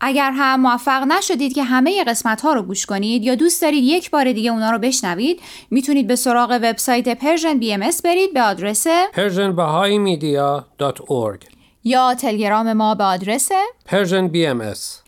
اگر 0.00 0.30
هم 0.30 0.60
موفق 0.60 1.02
نشدید 1.02 1.54
که 1.54 1.64
همه 1.64 2.04
قسمت 2.04 2.40
ها 2.40 2.52
رو 2.52 2.62
گوش 2.62 2.86
کنید 2.86 3.24
یا 3.24 3.34
دوست 3.34 3.62
دارید 3.62 3.84
یک 3.84 4.10
بار 4.10 4.32
دیگه 4.32 4.50
اونا 4.50 4.70
رو 4.70 4.78
بشنوید 4.78 5.40
می‌تونید 5.70 6.06
به 6.06 6.16
سراغ 6.16 6.58
وبسایت 6.62 7.18
Persian 7.18 7.58
BMS 7.58 7.90
برید 8.04 8.34
به 8.34 8.42
آدرس 8.42 8.86
persianbahaimedia.org 8.88 11.44
یا 11.84 12.14
تلگرام 12.14 12.72
ما 12.72 12.94
به 12.94 13.04
آدرس 13.04 13.48
Persian 13.88 14.30
BMS 14.32 15.07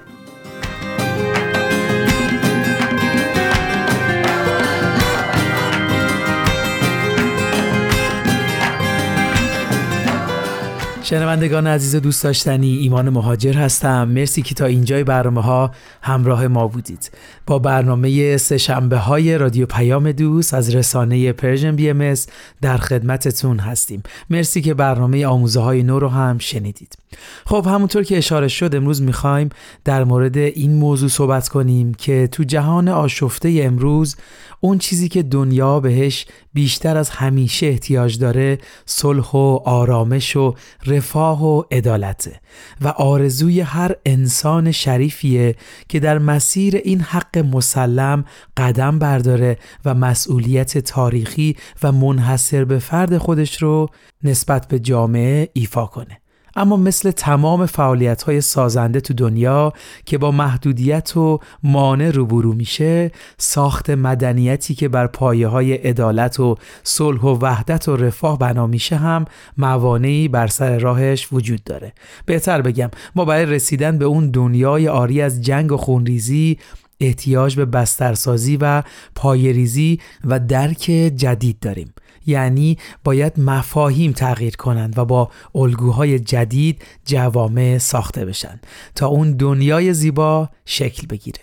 شنوندگان 11.11 11.67
عزیز 11.67 11.95
دوست 11.95 12.23
داشتنی 12.23 12.77
ایمان 12.77 13.09
مهاجر 13.09 13.53
هستم. 13.53 14.07
مرسی 14.07 14.41
که 14.41 14.55
تا 14.55 14.65
اینجای 14.65 15.03
برنامه 15.03 15.41
ها 15.41 15.71
همراه 16.01 16.47
ما 16.47 16.67
بودید. 16.67 17.11
با 17.45 17.59
برنامه 17.59 18.37
سه 18.37 18.57
شنبه 18.57 18.97
های 18.97 19.37
رادیو 19.37 19.65
پیام 19.65 20.11
دوست 20.11 20.53
از 20.53 20.75
رسانه 20.75 21.33
Persian 21.33 21.75
BMS 21.75 22.13
در 22.61 22.77
خدمتتون 22.77 23.59
هستیم. 23.59 24.03
مرسی 24.29 24.61
که 24.61 24.73
برنامه 24.73 25.25
آموزه 25.25 25.59
های 25.59 25.83
نو 25.83 25.99
رو 25.99 26.09
هم 26.09 26.37
شنیدید. 26.37 27.00
خب 27.45 27.65
همونطور 27.67 28.03
که 28.03 28.17
اشاره 28.17 28.47
شد 28.47 28.75
امروز 28.75 29.01
می‌خوایم 29.01 29.49
در 29.85 30.03
مورد 30.03 30.37
این 30.37 30.73
موضوع 30.73 31.09
صحبت 31.09 31.47
کنیم 31.47 31.93
که 31.93 32.27
تو 32.31 32.43
جهان 32.43 32.89
آشفته 32.89 33.59
امروز 33.61 34.15
اون 34.59 34.77
چیزی 34.77 35.09
که 35.09 35.23
دنیا 35.23 35.79
بهش 35.79 36.25
بیشتر 36.53 36.97
از 36.97 37.09
همیشه 37.09 37.65
احتیاج 37.65 38.19
داره 38.19 38.57
صلح 38.85 39.31
و 39.31 39.59
آرامش 39.65 40.35
و 40.35 40.55
رفاه 40.85 41.45
و 41.45 41.63
عدالته 41.71 42.39
و 42.81 42.87
آرزوی 42.87 43.61
هر 43.61 43.95
انسان 44.05 44.71
شریفیه 44.71 45.55
که 45.89 45.99
در 45.99 46.17
مسیر 46.17 46.75
این 46.75 47.01
حق 47.01 47.37
مسلم 47.37 48.25
قدم 48.57 48.99
برداره 48.99 49.57
و 49.85 49.93
مسئولیت 49.93 50.77
تاریخی 50.77 51.55
و 51.83 51.91
منحصر 51.91 52.65
به 52.65 52.79
فرد 52.79 53.17
خودش 53.17 53.61
رو 53.61 53.89
نسبت 54.23 54.67
به 54.67 54.79
جامعه 54.79 55.49
ایفا 55.53 55.85
کنه. 55.85 56.20
اما 56.55 56.77
مثل 56.77 57.11
تمام 57.11 57.65
فعالیت 57.65 58.23
های 58.23 58.41
سازنده 58.41 58.99
تو 59.01 59.13
دنیا 59.13 59.73
که 60.05 60.17
با 60.17 60.31
محدودیت 60.31 61.17
و 61.17 61.39
مانع 61.63 62.09
روبرو 62.09 62.53
میشه 62.53 63.11
ساخت 63.37 63.89
مدنیتی 63.89 64.75
که 64.75 64.87
بر 64.87 65.07
پایه 65.07 65.47
های 65.47 65.73
عدالت 65.73 66.39
و 66.39 66.55
صلح 66.83 67.21
و 67.21 67.37
وحدت 67.41 67.87
و 67.87 67.95
رفاه 67.95 68.39
بنا 68.39 68.67
میشه 68.67 68.95
هم 68.95 69.25
موانعی 69.57 70.27
بر 70.27 70.47
سر 70.47 70.79
راهش 70.79 71.27
وجود 71.31 71.63
داره. 71.63 71.93
بهتر 72.25 72.61
بگم 72.61 72.89
ما 73.15 73.25
برای 73.25 73.45
رسیدن 73.45 73.97
به 73.97 74.05
اون 74.05 74.31
دنیای 74.31 74.87
آری 74.87 75.21
از 75.21 75.41
جنگ 75.41 75.71
و 75.71 75.77
خونریزی 75.77 76.57
احتیاج 76.99 77.55
به 77.55 77.65
بسترسازی 77.65 78.57
و 78.61 78.83
پایریزی 79.15 79.99
و 80.25 80.39
درک 80.39 80.83
جدید 81.15 81.59
داریم. 81.59 81.93
یعنی 82.25 82.77
باید 83.03 83.39
مفاهیم 83.39 84.11
تغییر 84.11 84.55
کنند 84.55 84.97
و 84.97 85.05
با 85.05 85.31
الگوهای 85.55 86.19
جدید 86.19 86.81
جوامع 87.05 87.77
ساخته 87.77 88.25
بشن 88.25 88.59
تا 88.95 89.07
اون 89.07 89.31
دنیای 89.31 89.93
زیبا 89.93 90.49
شکل 90.65 91.07
بگیره. 91.07 91.39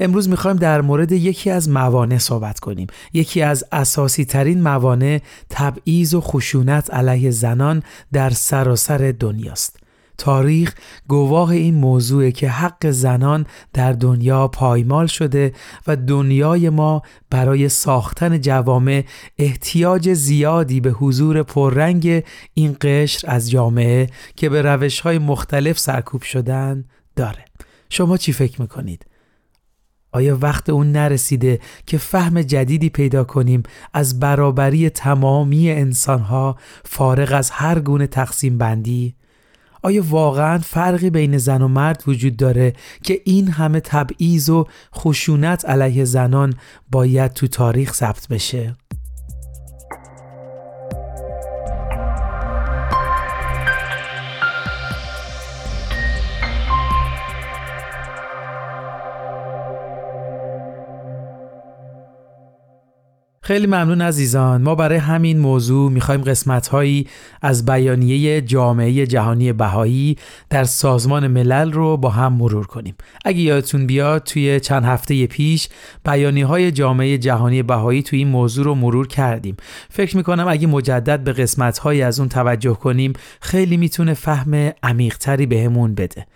امروز 0.00 0.28
می‌خوایم 0.28 0.56
در 0.56 0.80
مورد 0.80 1.12
یکی 1.12 1.50
از 1.50 1.68
موانع 1.68 2.18
صحبت 2.18 2.60
کنیم. 2.60 2.86
یکی 3.12 3.42
از 3.42 3.64
اساسی 3.72 4.24
ترین 4.24 4.62
موانع 4.62 5.20
تبعیض 5.50 6.14
و 6.14 6.20
خشونت 6.20 6.94
علیه 6.94 7.30
زنان 7.30 7.82
در 8.12 8.30
سراسر 8.30 9.14
دنیاست. 9.20 9.87
تاریخ 10.18 10.74
گواه 11.08 11.50
این 11.50 11.74
موضوع 11.74 12.30
که 12.30 12.48
حق 12.48 12.90
زنان 12.90 13.46
در 13.72 13.92
دنیا 13.92 14.48
پایمال 14.48 15.06
شده 15.06 15.52
و 15.86 15.96
دنیای 15.96 16.70
ما 16.70 17.02
برای 17.30 17.68
ساختن 17.68 18.40
جوامع 18.40 19.04
احتیاج 19.38 20.12
زیادی 20.12 20.80
به 20.80 20.90
حضور 20.90 21.42
پررنگ 21.42 22.24
این 22.54 22.76
قشر 22.80 23.30
از 23.30 23.50
جامعه 23.50 24.06
که 24.36 24.48
به 24.48 24.62
روش 24.62 25.00
های 25.00 25.18
مختلف 25.18 25.78
سرکوب 25.78 26.22
شدن 26.22 26.84
داره 27.16 27.44
شما 27.90 28.16
چی 28.16 28.32
فکر 28.32 28.60
می‌کنید؟ 28.60 29.06
آیا 30.12 30.38
وقت 30.40 30.70
اون 30.70 30.92
نرسیده 30.92 31.60
که 31.86 31.98
فهم 31.98 32.42
جدیدی 32.42 32.88
پیدا 32.88 33.24
کنیم 33.24 33.62
از 33.94 34.20
برابری 34.20 34.90
تمامی 34.90 35.70
انسانها 35.70 36.56
فارغ 36.84 37.32
از 37.32 37.50
هر 37.50 37.78
گونه 37.80 38.06
تقسیم 38.06 38.58
بندی؟ 38.58 39.14
آیا 39.82 40.02
واقعا 40.08 40.58
فرقی 40.58 41.10
بین 41.10 41.38
زن 41.38 41.62
و 41.62 41.68
مرد 41.68 42.02
وجود 42.06 42.36
داره 42.36 42.72
که 43.02 43.20
این 43.24 43.48
همه 43.48 43.80
تبعیض 43.80 44.50
و 44.50 44.66
خشونت 44.94 45.64
علیه 45.64 46.04
زنان 46.04 46.54
باید 46.90 47.32
تو 47.32 47.46
تاریخ 47.46 47.94
ثبت 47.94 48.28
بشه؟ 48.28 48.76
خیلی 63.48 63.66
ممنون 63.66 64.02
عزیزان. 64.02 64.62
ما 64.62 64.74
برای 64.74 64.98
همین 64.98 65.38
موضوع 65.38 65.90
می‌خوایم 65.90 66.20
قسمت 66.20 66.68
هایی 66.68 67.06
از 67.42 67.66
بیانیه 67.66 68.40
جامعه 68.40 69.06
جهانی 69.06 69.52
بهایی 69.52 70.16
در 70.50 70.64
سازمان 70.64 71.26
ملل 71.26 71.72
رو 71.72 71.96
با 71.96 72.10
هم 72.10 72.32
مرور 72.32 72.66
کنیم. 72.66 72.94
اگه 73.24 73.40
یادتون 73.40 73.86
بیاد 73.86 74.22
توی 74.22 74.60
چند 74.60 74.84
هفته 74.84 75.26
پیش 75.26 75.68
بیانیه 76.04 76.46
های 76.46 76.70
جامعه 76.70 77.18
جهانی 77.18 77.62
بهایی 77.62 78.02
توی 78.02 78.18
این 78.18 78.28
موضوع 78.28 78.64
رو 78.64 78.74
مرور 78.74 79.06
کردیم. 79.06 79.56
فکر 79.90 80.16
می‌کنم 80.16 80.48
اگه 80.48 80.66
مجدد 80.66 81.24
به 81.24 81.32
قسمت 81.32 81.78
هایی 81.78 82.02
از 82.02 82.20
اون 82.20 82.28
توجه 82.28 82.74
کنیم 82.74 83.12
خیلی 83.40 83.76
می‌تونه 83.76 84.14
فهم 84.14 84.72
عمیقتری 84.82 85.46
بهمون 85.46 85.94
بده. 85.94 86.26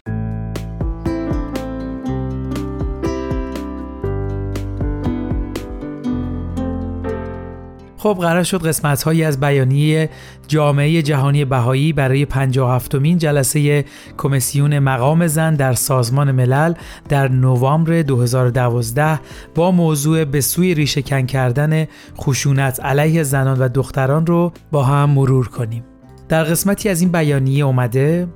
خب 8.03 8.19
قرار 8.21 8.43
شد 8.43 8.67
قسمت 8.67 9.03
هایی 9.03 9.25
از 9.25 9.41
بیانیه 9.41 10.11
جامعه 10.49 11.03
جهانی 11.03 11.45
بهایی 11.45 11.93
برای 11.93 12.25
57 12.25 12.95
مین 12.95 13.19
جلسه 13.19 13.85
کمیسیون 14.19 14.79
مقام 14.79 15.27
زن 15.27 15.55
در 15.55 15.73
سازمان 15.73 16.33
ملل 16.33 16.75
در 17.09 17.29
نوامبر 17.29 18.03
2012 18.03 19.21
با 19.55 19.71
موضوع 19.71 20.25
به 20.25 20.41
سوی 20.41 20.75
ریشه 20.75 21.03
کن 21.03 21.27
کردن 21.27 21.87
خشونت 22.21 22.81
علیه 22.85 23.23
زنان 23.23 23.59
و 23.59 23.69
دختران 23.69 24.27
رو 24.27 24.53
با 24.73 24.83
هم 24.83 25.11
مرور 25.11 25.49
کنیم. 25.49 25.85
در 26.29 26.45
قسمتی 26.45 26.89
از 26.89 27.01
این 27.01 27.13
بیانیه 27.13 27.65
اومده 27.65 28.29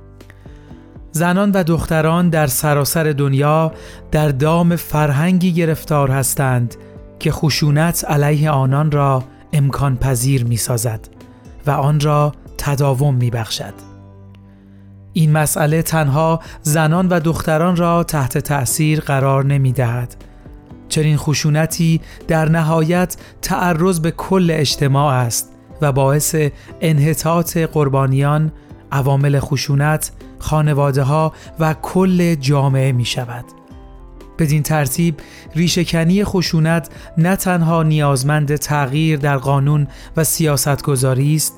زنان 1.11 1.51
و 1.51 1.63
دختران 1.63 2.29
در 2.29 2.47
سراسر 2.47 3.03
دنیا 3.03 3.71
در 4.11 4.29
دام 4.29 4.75
فرهنگی 4.75 5.53
گرفتار 5.53 6.11
هستند 6.11 6.75
که 7.19 7.31
خشونت 7.31 8.05
علیه 8.05 8.49
آنان 8.49 8.91
را 8.91 9.23
امکان 9.57 9.97
پذیر 9.97 10.45
می 10.45 10.57
سازد 10.57 10.99
و 11.67 11.71
آن 11.71 11.99
را 11.99 12.31
تداوم 12.57 13.15
می 13.15 13.29
بخشد. 13.29 13.73
این 15.13 15.31
مسئله 15.31 15.81
تنها 15.81 16.39
زنان 16.61 17.07
و 17.07 17.19
دختران 17.19 17.75
را 17.75 18.03
تحت 18.03 18.37
تأثیر 18.37 18.99
قرار 18.99 19.45
نمی 19.45 19.71
دهد. 19.71 20.15
چنین 20.89 21.17
خشونتی 21.17 22.01
در 22.27 22.49
نهایت 22.49 23.17
تعرض 23.41 23.99
به 23.99 24.11
کل 24.11 24.51
اجتماع 24.53 25.13
است 25.13 25.51
و 25.81 25.91
باعث 25.91 26.35
انحطاط 26.81 27.57
قربانیان، 27.57 28.51
عوامل 28.91 29.39
خشونت، 29.39 30.11
خانواده 30.39 31.03
ها 31.03 31.33
و 31.59 31.73
کل 31.73 32.35
جامعه 32.35 32.91
می 32.91 33.05
شود. 33.05 33.45
بدین 34.39 34.63
ترتیب 34.63 35.15
ریشهکنی 35.55 36.23
خشونت 36.23 36.89
نه 37.17 37.35
تنها 37.35 37.83
نیازمند 37.83 38.55
تغییر 38.55 39.19
در 39.19 39.37
قانون 39.37 39.87
و 40.17 40.23
سیاست 40.23 40.81
گذاری 40.81 41.35
است 41.35 41.53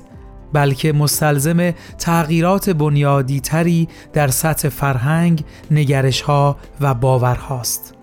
بلکه 0.52 0.92
مستلزم 0.92 1.70
تغییرات 1.98 2.70
بنیادی 2.70 3.40
تری 3.40 3.88
در 4.12 4.28
سطح 4.28 4.68
فرهنگ، 4.68 5.44
نگرش 5.70 6.20
ها 6.20 6.56
و 6.80 6.94
باورهاست. 6.94 7.94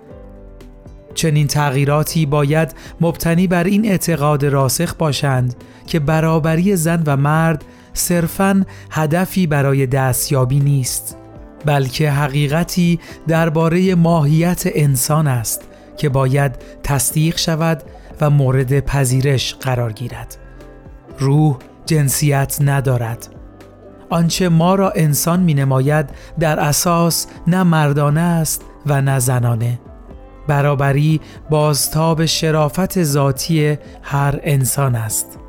چنین 1.13 1.47
تغییراتی 1.47 2.25
باید 2.25 2.75
مبتنی 3.01 3.47
بر 3.47 3.63
این 3.63 3.85
اعتقاد 3.85 4.45
راسخ 4.45 4.93
باشند 4.93 5.55
که 5.87 5.99
برابری 5.99 6.75
زن 6.75 7.03
و 7.05 7.17
مرد 7.17 7.65
صرفاً 7.93 8.65
هدفی 8.91 9.47
برای 9.47 9.85
دستیابی 9.85 10.59
نیست 10.59 11.16
بلکه 11.65 12.11
حقیقتی 12.11 12.99
درباره 13.27 13.95
ماهیت 13.95 14.63
انسان 14.65 15.27
است 15.27 15.61
که 15.97 16.09
باید 16.09 16.55
تصدیق 16.83 17.37
شود 17.37 17.83
و 18.21 18.29
مورد 18.29 18.79
پذیرش 18.79 19.55
قرار 19.55 19.91
گیرد. 19.91 20.37
روح 21.19 21.57
جنسیت 21.85 22.57
ندارد. 22.61 23.27
آنچه 24.09 24.49
ما 24.49 24.75
را 24.75 24.91
انسان 24.91 25.39
می 25.39 25.53
نماید 25.53 26.09
در 26.39 26.59
اساس 26.59 27.27
نه 27.47 27.63
مردانه 27.63 28.21
است 28.21 28.61
و 28.85 29.01
نه 29.01 29.19
زنانه. 29.19 29.79
برابری 30.47 31.21
بازتاب 31.49 32.25
شرافت 32.25 33.03
ذاتی 33.03 33.77
هر 34.01 34.39
انسان 34.43 34.95
است. 34.95 35.39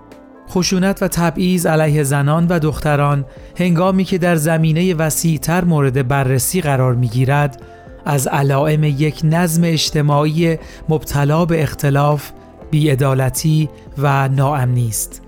خشونت 0.51 1.03
و 1.03 1.09
تبعیض 1.09 1.67
علیه 1.67 2.03
زنان 2.03 2.47
و 2.47 2.59
دختران 2.59 3.25
هنگامی 3.59 4.05
که 4.05 4.19
در 4.19 4.37
زمینه 4.37 4.95
وسیعتر 4.95 5.65
مورد 5.65 6.09
بررسی 6.09 6.61
قرار 6.61 6.95
می 6.95 7.09
گیرد 7.09 7.63
از 8.05 8.27
علائم 8.27 8.85
یک 8.85 9.21
نظم 9.25 9.65
اجتماعی 9.65 10.59
مبتلا 10.89 11.45
به 11.45 11.63
اختلاف، 11.63 12.31
بیعدالتی 12.71 13.69
و 13.99 14.29
ناامنی 14.29 14.89
است. 14.89 15.23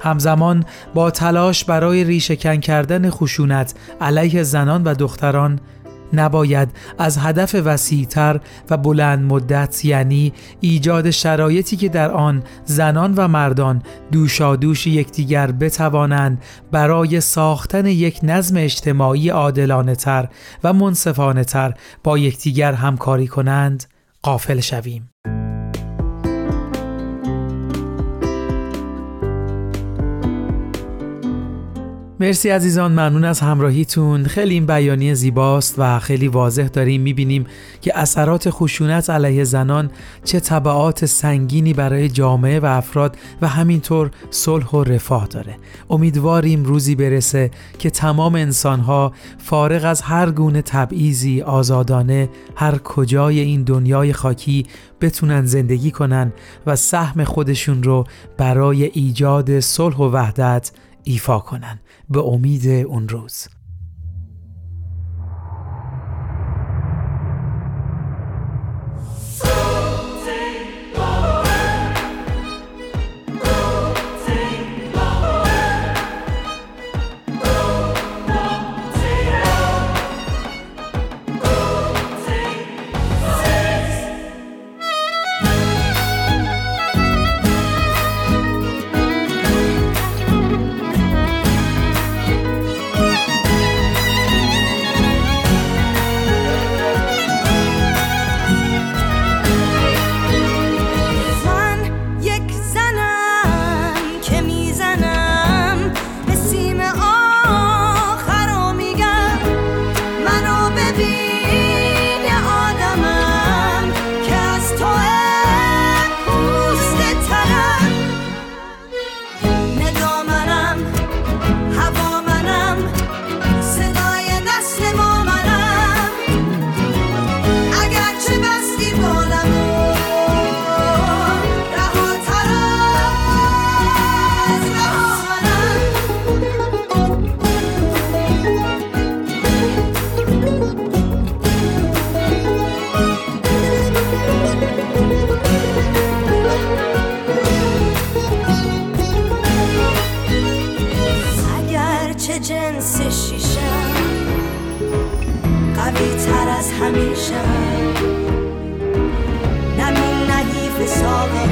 همزمان 0.00 0.64
با 0.94 1.10
تلاش 1.10 1.64
برای 1.64 2.04
ریشهکن 2.04 2.56
کردن 2.56 3.10
خشونت 3.10 3.74
علیه 4.00 4.42
زنان 4.42 4.84
و 4.84 4.94
دختران 4.94 5.60
نباید 6.20 6.68
از 6.98 7.18
هدف 7.18 7.54
وسیعتر 7.64 8.40
و 8.70 8.76
بلند 8.76 9.32
مدت 9.32 9.84
یعنی 9.84 10.32
ایجاد 10.60 11.10
شرایطی 11.10 11.76
که 11.76 11.88
در 11.88 12.10
آن 12.10 12.42
زنان 12.64 13.14
و 13.14 13.28
مردان 13.28 13.82
دوشادوش 14.12 14.86
یکدیگر 14.86 15.52
بتوانند 15.52 16.42
برای 16.72 17.20
ساختن 17.20 17.86
یک 17.86 18.20
نظم 18.22 18.56
اجتماعی 18.56 19.28
عادلانه 19.28 19.94
تر 19.94 20.28
و 20.64 20.72
منصفانه 20.72 21.44
تر 21.44 21.74
با 22.04 22.18
یکدیگر 22.18 22.72
همکاری 22.72 23.26
کنند 23.26 23.84
قافل 24.22 24.60
شویم. 24.60 25.13
مرسی 32.20 32.48
عزیزان 32.48 32.92
ممنون 32.92 33.24
از 33.24 33.40
همراهیتون. 33.40 34.24
خیلی 34.24 34.54
این 34.54 34.66
بیانیه 34.66 35.14
زیباست 35.14 35.74
و 35.78 35.98
خیلی 35.98 36.28
واضح 36.28 36.66
داریم. 36.66 37.00
می‌بینیم 37.00 37.46
که 37.80 37.98
اثرات 37.98 38.50
خشونت 38.50 39.10
علیه 39.10 39.44
زنان 39.44 39.90
چه 40.24 40.40
طبعات 40.40 41.06
سنگینی 41.06 41.72
برای 41.72 42.08
جامعه 42.08 42.60
و 42.60 42.64
افراد 42.64 43.16
و 43.42 43.48
همینطور 43.48 44.10
صلح 44.30 44.66
و 44.70 44.84
رفاه 44.84 45.26
داره. 45.26 45.56
امیدواریم 45.90 46.64
روزی 46.64 46.94
برسه 46.94 47.50
که 47.78 47.90
تمام 47.90 48.34
انسانها 48.34 49.12
فارغ 49.38 49.84
از 49.84 50.02
هر 50.02 50.30
گونه 50.30 50.62
تبعیضی 50.62 51.42
آزادانه 51.42 52.28
هر 52.56 52.78
کجای 52.78 53.40
این 53.40 53.62
دنیای 53.62 54.12
خاکی 54.12 54.66
بتونن 55.00 55.46
زندگی 55.46 55.90
کنن 55.90 56.32
و 56.66 56.76
سهم 56.76 57.24
خودشون 57.24 57.82
رو 57.82 58.04
برای 58.36 58.84
ایجاد 58.84 59.60
صلح 59.60 59.96
و 59.96 60.10
وحدت 60.10 60.70
ایفا 61.04 61.38
کنن. 61.38 61.80
به 62.08 62.20
امید 62.20 62.68
اون 62.68 63.08
روز. 63.08 63.46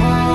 Oh. 0.05 0.32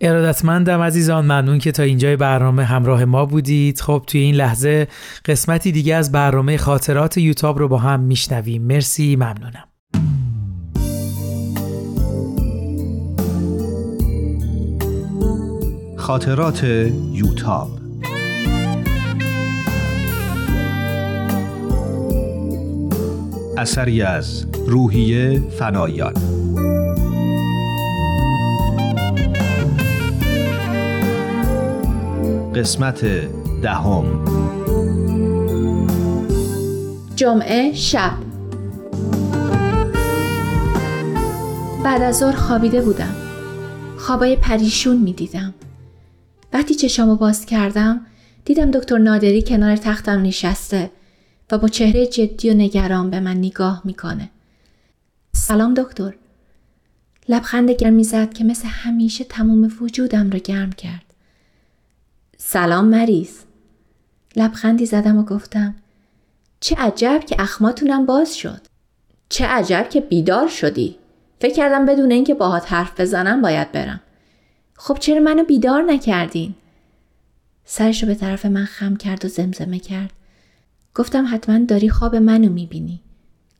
ارادتمندم 0.00 0.80
عزیزان 0.80 1.24
ممنون 1.24 1.58
که 1.58 1.72
تا 1.72 1.82
اینجای 1.82 2.16
برنامه 2.16 2.64
همراه 2.64 3.04
ما 3.04 3.26
بودید. 3.26 3.80
خب 3.80 4.04
توی 4.06 4.20
این 4.20 4.34
لحظه 4.34 4.88
قسمتی 5.24 5.72
دیگه 5.72 5.94
از 5.94 6.12
برنامه 6.12 6.56
خاطرات 6.56 7.16
یوتاب 7.16 7.58
رو 7.58 7.68
با 7.68 7.78
هم 7.78 8.00
میشنویم. 8.00 8.62
مرسی 8.62 9.16
ممنونم. 9.16 9.64
خاطرات 15.96 16.64
یوتاب 17.12 17.70
اثری 23.56 24.02
از 24.02 24.46
روحیه 24.66 25.42
فنایان 25.58 26.14
قسمت 32.58 33.04
دهم 33.62 34.24
جمعه 37.16 37.72
شب 37.74 38.12
بعد 41.84 42.02
از 42.02 42.18
ظهر 42.18 42.36
خوابیده 42.36 42.82
بودم 42.82 43.14
خوابای 43.98 44.36
پریشون 44.36 44.96
می 44.96 45.12
دیدم 45.12 45.54
وقتی 46.52 46.74
چشامو 46.74 47.16
باز 47.16 47.46
کردم 47.46 48.06
دیدم 48.44 48.70
دکتر 48.70 48.98
نادری 48.98 49.42
کنار 49.42 49.76
تختم 49.76 50.22
نشسته 50.22 50.90
و 51.50 51.58
با 51.58 51.68
چهره 51.68 52.06
جدی 52.06 52.50
و 52.50 52.54
نگران 52.54 53.10
به 53.10 53.20
من 53.20 53.36
نگاه 53.36 53.82
می‌کنه. 53.84 54.30
سلام 55.32 55.74
دکتر. 55.74 56.14
لبخند 57.28 57.70
گرمی 57.70 58.04
زد 58.04 58.32
که 58.32 58.44
مثل 58.44 58.68
همیشه 58.68 59.24
تمام 59.24 59.72
وجودم 59.80 60.30
رو 60.30 60.38
گرم 60.38 60.72
کرد. 60.72 61.07
سلام 62.40 62.84
مریض. 62.84 63.38
لبخندی 64.36 64.86
زدم 64.86 65.18
و 65.18 65.22
گفتم 65.22 65.74
چه 66.60 66.76
عجب 66.76 67.22
که 67.26 67.36
اخماتونم 67.38 68.06
باز 68.06 68.36
شد. 68.36 68.60
چه 69.28 69.46
عجب 69.46 69.86
که 69.90 70.00
بیدار 70.00 70.48
شدی. 70.48 70.96
فکر 71.40 71.54
کردم 71.54 71.86
بدون 71.86 72.10
اینکه 72.12 72.34
باهات 72.34 72.72
حرف 72.72 73.00
بزنم 73.00 73.42
باید 73.42 73.72
برم. 73.72 74.00
خب 74.74 74.98
چرا 75.00 75.20
منو 75.20 75.44
بیدار 75.44 75.82
نکردین؟ 75.82 76.54
سرش 77.64 78.02
رو 78.02 78.08
به 78.08 78.14
طرف 78.14 78.46
من 78.46 78.64
خم 78.64 78.96
کرد 78.96 79.24
و 79.24 79.28
زمزمه 79.28 79.78
کرد. 79.78 80.12
گفتم 80.94 81.26
حتما 81.30 81.58
داری 81.58 81.90
خواب 81.90 82.16
منو 82.16 82.48
می‌بینی. 82.48 83.00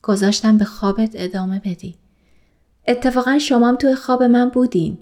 گذاشتم 0.03 0.57
به 0.57 0.65
خوابت 0.65 1.11
ادامه 1.13 1.59
بدی. 1.59 1.95
اتفاقا 2.87 3.39
شمام 3.39 3.75
توی 3.75 3.95
خواب 3.95 4.23
من 4.23 4.49
بودین. 4.49 4.97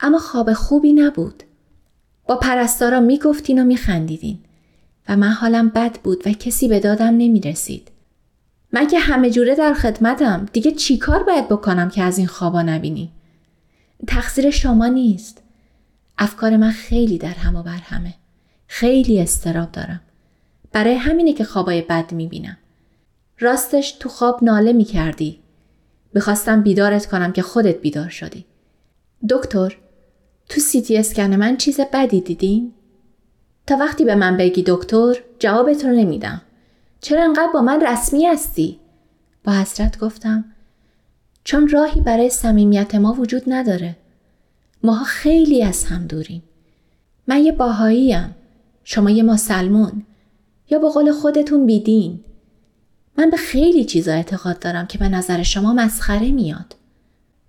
اما 0.00 0.18
خواب 0.18 0.52
خوبی 0.52 0.92
نبود. 0.92 1.42
با 2.26 2.36
پرستارا 2.36 3.00
می‌گفتین 3.00 3.62
و 3.62 3.64
میخندیدین. 3.64 4.38
و 5.08 5.16
من 5.16 5.28
حالم 5.28 5.68
بد 5.68 5.98
بود 5.98 6.26
و 6.26 6.32
کسی 6.32 6.68
به 6.68 6.80
دادم 6.80 7.16
نمی‌رسید. 7.16 7.88
من 8.72 8.86
که 8.86 8.98
همه 8.98 9.30
جوره 9.30 9.54
در 9.54 9.74
خدمتم 9.74 10.46
دیگه 10.52 10.70
چی 10.72 10.98
کار 10.98 11.22
باید 11.22 11.48
بکنم 11.48 11.90
که 11.90 12.02
از 12.02 12.18
این 12.18 12.26
خوابا 12.26 12.62
نبینی؟ 12.62 13.12
تقصیر 14.06 14.50
شما 14.50 14.86
نیست. 14.86 15.42
افکار 16.18 16.56
من 16.56 16.70
خیلی 16.70 17.18
در 17.18 17.34
هم 17.34 17.56
و 17.56 17.62
بر 17.62 17.76
همه. 17.76 18.14
خیلی 18.66 19.20
استراب 19.20 19.72
دارم. 19.72 20.00
برای 20.72 20.94
همینه 20.94 21.32
که 21.32 21.44
خوابای 21.44 21.82
بد 21.82 22.12
می‌بینم. 22.12 22.56
راستش 23.38 23.92
تو 23.92 24.08
خواب 24.08 24.44
ناله 24.44 24.72
می‌کردی. 24.72 25.38
بخواستم 26.14 26.62
بیدارت 26.62 27.06
کنم 27.06 27.32
که 27.32 27.42
خودت 27.42 27.80
بیدار 27.80 28.08
شدی. 28.08 28.44
دکتر 29.30 29.76
تو 30.52 30.60
سیتی 30.60 30.96
اسکن 30.96 31.36
من 31.36 31.56
چیز 31.56 31.80
بدی 31.80 32.20
دیدین؟ 32.20 32.72
تا 33.66 33.76
وقتی 33.76 34.04
به 34.04 34.14
من 34.14 34.36
بگی 34.36 34.64
دکتر 34.66 35.14
جوابت 35.38 35.84
رو 35.84 35.90
نمیدم. 35.90 36.42
چرا 37.00 37.24
انقدر 37.24 37.52
با 37.54 37.60
من 37.60 37.80
رسمی 37.86 38.26
هستی؟ 38.26 38.78
با 39.44 39.52
حسرت 39.52 39.98
گفتم 39.98 40.44
چون 41.44 41.68
راهی 41.68 42.00
برای 42.00 42.30
صمیمیت 42.30 42.94
ما 42.94 43.12
وجود 43.12 43.42
نداره. 43.46 43.96
ماها 44.82 45.04
خیلی 45.04 45.62
از 45.62 45.84
هم 45.84 46.06
دوریم. 46.06 46.42
من 47.26 47.44
یه 47.44 47.52
باهاییم. 47.52 48.34
شما 48.84 49.10
یه 49.10 49.22
مسلمون. 49.22 50.02
یا 50.70 50.78
به 50.78 50.88
قول 50.88 51.12
خودتون 51.12 51.66
بیدین. 51.66 52.20
من 53.18 53.30
به 53.30 53.36
خیلی 53.36 53.84
چیزا 53.84 54.12
اعتقاد 54.12 54.58
دارم 54.58 54.86
که 54.86 54.98
به 54.98 55.08
نظر 55.08 55.42
شما 55.42 55.72
مسخره 55.72 56.32
میاد. 56.32 56.76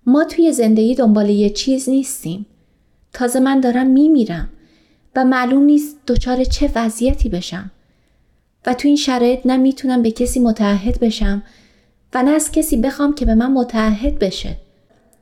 ما 0.06 0.24
توی 0.24 0.52
زندگی 0.52 0.94
دنبال 0.94 1.30
یه 1.30 1.50
چیز 1.50 1.88
نیستیم. 1.88 2.46
تازه 3.14 3.40
من 3.40 3.60
دارم 3.60 3.86
میمیرم 3.86 4.48
و 5.16 5.24
معلوم 5.24 5.62
نیست 5.62 5.96
دچار 6.06 6.44
چه 6.44 6.70
وضعیتی 6.74 7.28
بشم. 7.28 7.70
و 8.66 8.74
تو 8.74 8.88
این 8.88 8.96
شرایط 8.96 9.40
نه 9.44 9.56
می‌تونم 9.56 10.02
به 10.02 10.10
کسی 10.10 10.40
متعهد 10.40 11.00
بشم 11.00 11.42
و 12.14 12.22
نه 12.22 12.30
از 12.30 12.52
کسی 12.52 12.76
بخوام 12.76 13.14
که 13.14 13.24
به 13.24 13.34
من 13.34 13.52
متعهد 13.52 14.18
بشه. 14.18 14.56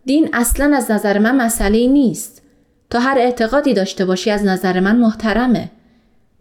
دین 0.05 0.29
اصلا 0.33 0.77
از 0.77 0.91
نظر 0.91 1.19
من 1.19 1.37
مسئله 1.37 1.87
نیست. 1.87 2.43
تا 2.91 3.01
هر 3.01 3.19
اعتقادی 3.19 3.75
داشته 3.75 4.05
باشی 4.05 4.31
از 4.31 4.45
نظر 4.45 4.81
من 4.81 4.97
محترمه. 4.97 5.71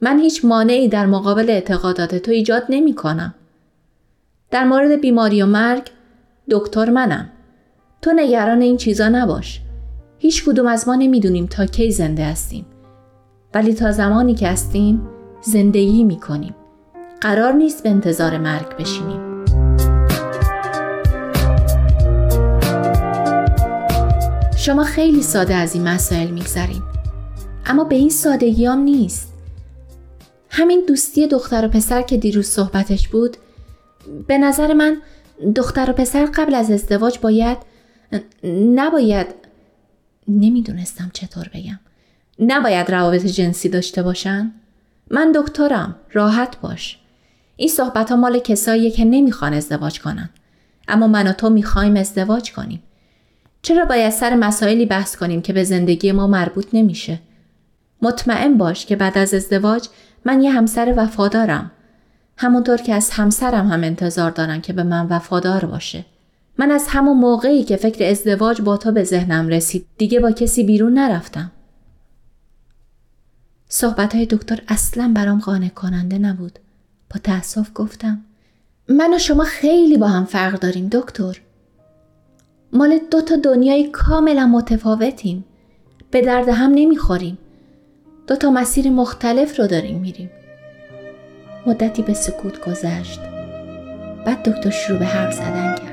من 0.01 0.19
هیچ 0.19 0.45
مانعی 0.45 0.87
در 0.87 1.05
مقابل 1.05 1.49
اعتقادات 1.49 2.15
تو 2.15 2.31
ایجاد 2.31 2.63
نمی 2.69 2.95
کنم. 2.95 3.33
در 4.51 4.63
مورد 4.63 5.01
بیماری 5.01 5.41
و 5.41 5.45
مرگ 5.45 5.87
دکتر 6.49 6.89
منم. 6.89 7.29
تو 8.01 8.11
نگران 8.15 8.61
این 8.61 8.77
چیزا 8.77 9.09
نباش. 9.09 9.61
هیچ 10.21 10.45
کدوم 10.45 10.67
از 10.67 10.87
ما 10.87 10.95
نمی‌دونیم 10.95 11.45
تا 11.45 11.65
کی 11.65 11.91
زنده 11.91 12.25
هستیم. 12.25 12.65
ولی 13.53 13.73
تا 13.73 13.91
زمانی 13.91 14.35
که 14.35 14.47
هستیم 14.47 15.01
زندگی 15.41 16.03
می 16.03 16.19
کنیم. 16.19 16.55
قرار 17.21 17.53
نیست 17.53 17.83
به 17.83 17.89
انتظار 17.89 18.37
مرگ 18.37 18.77
بشینیم. 18.77 19.45
شما 24.57 24.83
خیلی 24.83 25.23
ساده 25.23 25.55
از 25.55 25.75
این 25.75 25.87
مسائل 25.87 26.27
میگذرین 26.27 26.81
اما 27.65 27.83
به 27.83 27.95
این 27.95 28.09
سادگی 28.09 28.65
هم 28.65 28.79
نیست 28.79 29.33
همین 30.49 30.83
دوستی 30.87 31.27
دختر 31.27 31.65
و 31.65 31.69
پسر 31.69 32.01
که 32.01 32.17
دیروز 32.17 32.47
صحبتش 32.47 33.07
بود 33.07 33.37
به 34.27 34.37
نظر 34.37 34.73
من 34.73 34.97
دختر 35.55 35.89
و 35.89 35.93
پسر 35.93 36.25
قبل 36.25 36.55
از 36.55 36.71
ازدواج 36.71 37.19
باید 37.19 37.57
نباید 38.75 39.27
نمی‌دونستم 40.39 41.11
چطور 41.13 41.49
بگم 41.53 41.79
نباید 42.39 42.91
روابط 42.91 43.25
جنسی 43.25 43.69
داشته 43.69 44.03
باشن 44.03 44.51
من 45.11 45.31
دکترم 45.35 45.95
راحت 46.13 46.61
باش 46.61 46.97
این 47.55 47.69
صحبت 47.69 48.09
ها 48.09 48.15
مال 48.15 48.39
کساییه 48.39 48.91
که 48.91 49.05
نمی‌خوان 49.05 49.53
ازدواج 49.53 49.99
کنن 49.99 50.29
اما 50.87 51.07
من 51.07 51.27
و 51.27 51.33
تو 51.33 51.49
می‌خوایم 51.49 51.95
ازدواج 51.95 52.51
کنیم 52.51 52.83
چرا 53.61 53.85
باید 53.85 54.09
سر 54.09 54.35
مسائلی 54.35 54.85
بحث 54.85 55.15
کنیم 55.15 55.41
که 55.41 55.53
به 55.53 55.63
زندگی 55.63 56.11
ما 56.11 56.27
مربوط 56.27 56.67
نمیشه؟ 56.73 57.19
مطمئن 58.01 58.57
باش 58.57 58.85
که 58.85 58.95
بعد 58.95 59.17
از 59.17 59.33
ازدواج 59.33 59.87
من 60.25 60.41
یه 60.41 60.51
همسر 60.51 60.93
وفادارم. 60.97 61.71
همونطور 62.37 62.77
که 62.77 62.93
از 62.93 63.09
همسرم 63.09 63.67
هم 63.67 63.83
انتظار 63.83 64.31
دارم 64.31 64.61
که 64.61 64.73
به 64.73 64.83
من 64.83 65.07
وفادار 65.07 65.65
باشه. 65.65 66.05
من 66.61 66.71
از 66.71 66.85
همون 66.87 67.17
موقعی 67.17 67.63
که 67.63 67.75
فکر 67.75 68.09
ازدواج 68.09 68.61
با 68.61 68.77
تو 68.77 68.91
به 68.91 69.03
ذهنم 69.03 69.47
رسید 69.47 69.85
دیگه 69.97 70.19
با 70.19 70.31
کسی 70.31 70.63
بیرون 70.63 70.93
نرفتم. 70.93 71.51
صحبت 73.69 74.15
های 74.15 74.25
دکتر 74.25 74.61
اصلا 74.67 75.11
برام 75.15 75.39
قانع 75.39 75.69
کننده 75.69 76.17
نبود. 76.17 76.59
با 77.13 77.19
تأسف 77.23 77.69
گفتم 77.75 78.21
من 78.89 79.13
و 79.13 79.17
شما 79.17 79.43
خیلی 79.43 79.97
با 79.97 80.07
هم 80.07 80.25
فرق 80.25 80.59
داریم 80.59 80.89
دکتر. 80.91 81.41
مال 82.73 82.99
دو 83.11 83.21
تا 83.21 83.35
دنیای 83.35 83.89
کاملا 83.89 84.47
متفاوتیم. 84.47 85.45
به 86.11 86.21
درد 86.21 86.49
هم 86.49 86.71
نمی‌خوریم. 86.75 87.37
دو 88.27 88.35
تا 88.35 88.51
مسیر 88.51 88.89
مختلف 88.89 89.59
رو 89.59 89.67
داریم 89.67 89.99
میریم. 89.99 90.29
مدتی 91.65 92.01
به 92.01 92.13
سکوت 92.13 92.69
گذشت. 92.69 93.19
بعد 94.25 94.49
دکتر 94.49 94.69
شروع 94.69 94.99
به 94.99 95.05
حرف 95.05 95.33
زدن 95.33 95.75
کرد. 95.75 95.90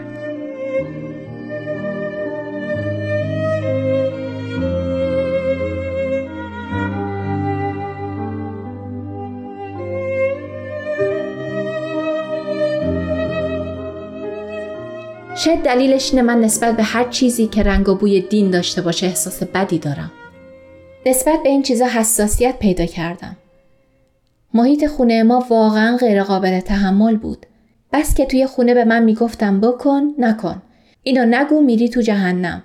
شاید 15.48 15.62
دلیلش 15.62 16.10
اینه 16.10 16.22
من 16.22 16.40
نسبت 16.40 16.76
به 16.76 16.82
هر 16.82 17.08
چیزی 17.08 17.46
که 17.46 17.62
رنگ 17.62 17.88
و 17.88 17.94
بوی 17.94 18.20
دین 18.20 18.50
داشته 18.50 18.82
باشه 18.82 19.06
احساس 19.06 19.42
بدی 19.42 19.78
دارم. 19.78 20.12
نسبت 21.06 21.42
به 21.42 21.48
این 21.48 21.62
چیزا 21.62 21.86
حساسیت 21.86 22.58
پیدا 22.58 22.86
کردم. 22.86 23.36
محیط 24.54 24.86
خونه 24.86 25.22
ما 25.22 25.46
واقعا 25.50 25.96
غیرقابل 25.96 26.60
تحمل 26.60 27.16
بود. 27.16 27.46
بس 27.92 28.14
که 28.14 28.26
توی 28.26 28.46
خونه 28.46 28.74
به 28.74 28.84
من 28.84 29.02
می‌گفتم 29.02 29.60
بکن 29.60 30.14
نکن. 30.18 30.62
اینو 31.02 31.24
نگو 31.24 31.60
میری 31.60 31.88
تو 31.88 32.00
جهنم. 32.00 32.62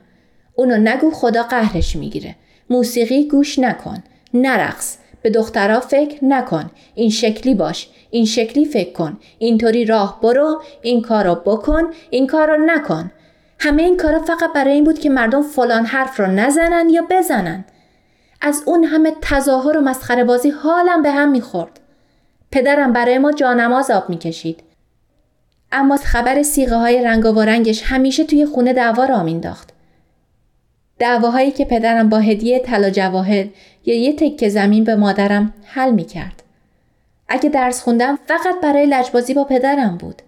اونو 0.56 0.78
نگو 0.78 1.12
خدا 1.12 1.44
قهرش 1.44 1.96
می‌گیره. 1.96 2.36
موسیقی 2.70 3.28
گوش 3.28 3.60
نکن 3.60 4.04
نرقص 4.34 4.98
به 5.24 5.30
دخترها 5.30 5.80
فکر 5.80 6.26
نکن. 6.26 6.72
این 6.96 7.10
شکلی 7.10 7.56
باش. 7.56 7.90
این 8.10 8.26
شکلی 8.26 8.66
فکر 8.66 8.92
کن. 8.92 9.20
اینطوری 9.40 9.86
راه 9.86 10.20
برو. 10.22 10.62
این 10.82 11.02
کارو 11.02 11.36
بکن. 11.36 11.84
این 12.10 12.28
کارو 12.28 12.66
نکن. 12.66 13.12
همه 13.60 13.84
این 13.84 13.98
کارا 13.98 14.20
فقط 14.20 14.54
برای 14.56 14.74
این 14.74 14.84
بود 14.84 15.00
که 15.00 15.10
مردم 15.10 15.42
فلان 15.42 15.86
حرف 15.86 16.20
رو 16.20 16.28
نزنن 16.28 16.90
یا 16.90 17.04
بزنن. 17.10 17.66
از 18.42 18.64
اون 18.66 18.84
همه 18.84 19.14
تظاهر 19.22 19.78
و 19.78 19.82
مسخره 19.82 20.24
بازی 20.24 20.50
حالم 20.50 21.02
به 21.02 21.12
هم 21.12 21.32
می‌خورد. 21.32 21.80
پدرم 22.52 22.94
برای 22.94 23.18
ما 23.18 23.32
جانماز 23.32 23.92
آب 23.92 24.10
می‌کشید. 24.10 24.64
اما 25.72 25.98
خبر 25.98 26.44
سیغه 26.44 26.76
های 26.76 27.04
رنگ 27.04 27.26
و 27.26 27.42
رنگش 27.42 27.84
همیشه 27.84 28.24
توی 28.24 28.46
خونه 28.46 28.74
دعوا 28.74 29.06
را 29.06 29.24
مینداخت 29.24 29.73
دعواهایی 31.00 31.52
که 31.52 31.66
پدرم 31.66 32.10
با 32.10 32.20
هدیه 32.20 32.60
طلا 32.60 32.90
جواهر 32.90 33.48
یا 33.86 33.96
یه 33.96 34.14
تکه 34.14 34.50
زمین 34.50 34.84
به 34.84 34.96
مادرم 34.96 35.54
حل 35.64 35.92
می 35.92 36.06
کرد. 36.06 36.44
اگه 37.28 37.50
درس 37.50 37.82
خوندم 37.82 38.20
فقط 38.28 38.56
برای 38.64 38.86
لجبازی 38.86 39.34
با 39.34 39.44
پدرم 39.44 39.98
بود. 39.98 40.22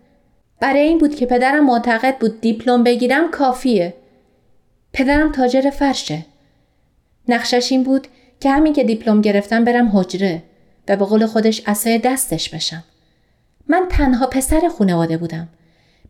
برای 0.60 0.80
این 0.80 0.98
بود 0.98 1.16
که 1.16 1.26
پدرم 1.26 1.66
معتقد 1.66 2.18
بود 2.18 2.42
دیپلم 2.42 2.84
بگیرم 2.84 3.32
کافیه. 3.32 3.94
پدرم 4.94 5.32
تاجر 5.32 5.70
فرشه. 5.70 6.26
نقشش 7.28 7.72
این 7.72 7.84
بود 7.84 8.08
که 8.40 8.50
همین 8.50 8.74
که 8.74 8.84
دیپلم 8.84 9.22
گرفتم 9.22 9.64
برم 9.64 9.92
حجره 9.94 10.44
و 10.88 10.96
به 10.96 11.06
قول 11.06 11.26
خودش 11.26 11.62
اسای 11.68 11.98
دستش 11.98 12.50
بشم. 12.50 12.84
من 13.68 13.86
تنها 13.90 14.28
پسر 14.28 14.70
خانواده 14.78 15.18
بودم. 15.18 15.48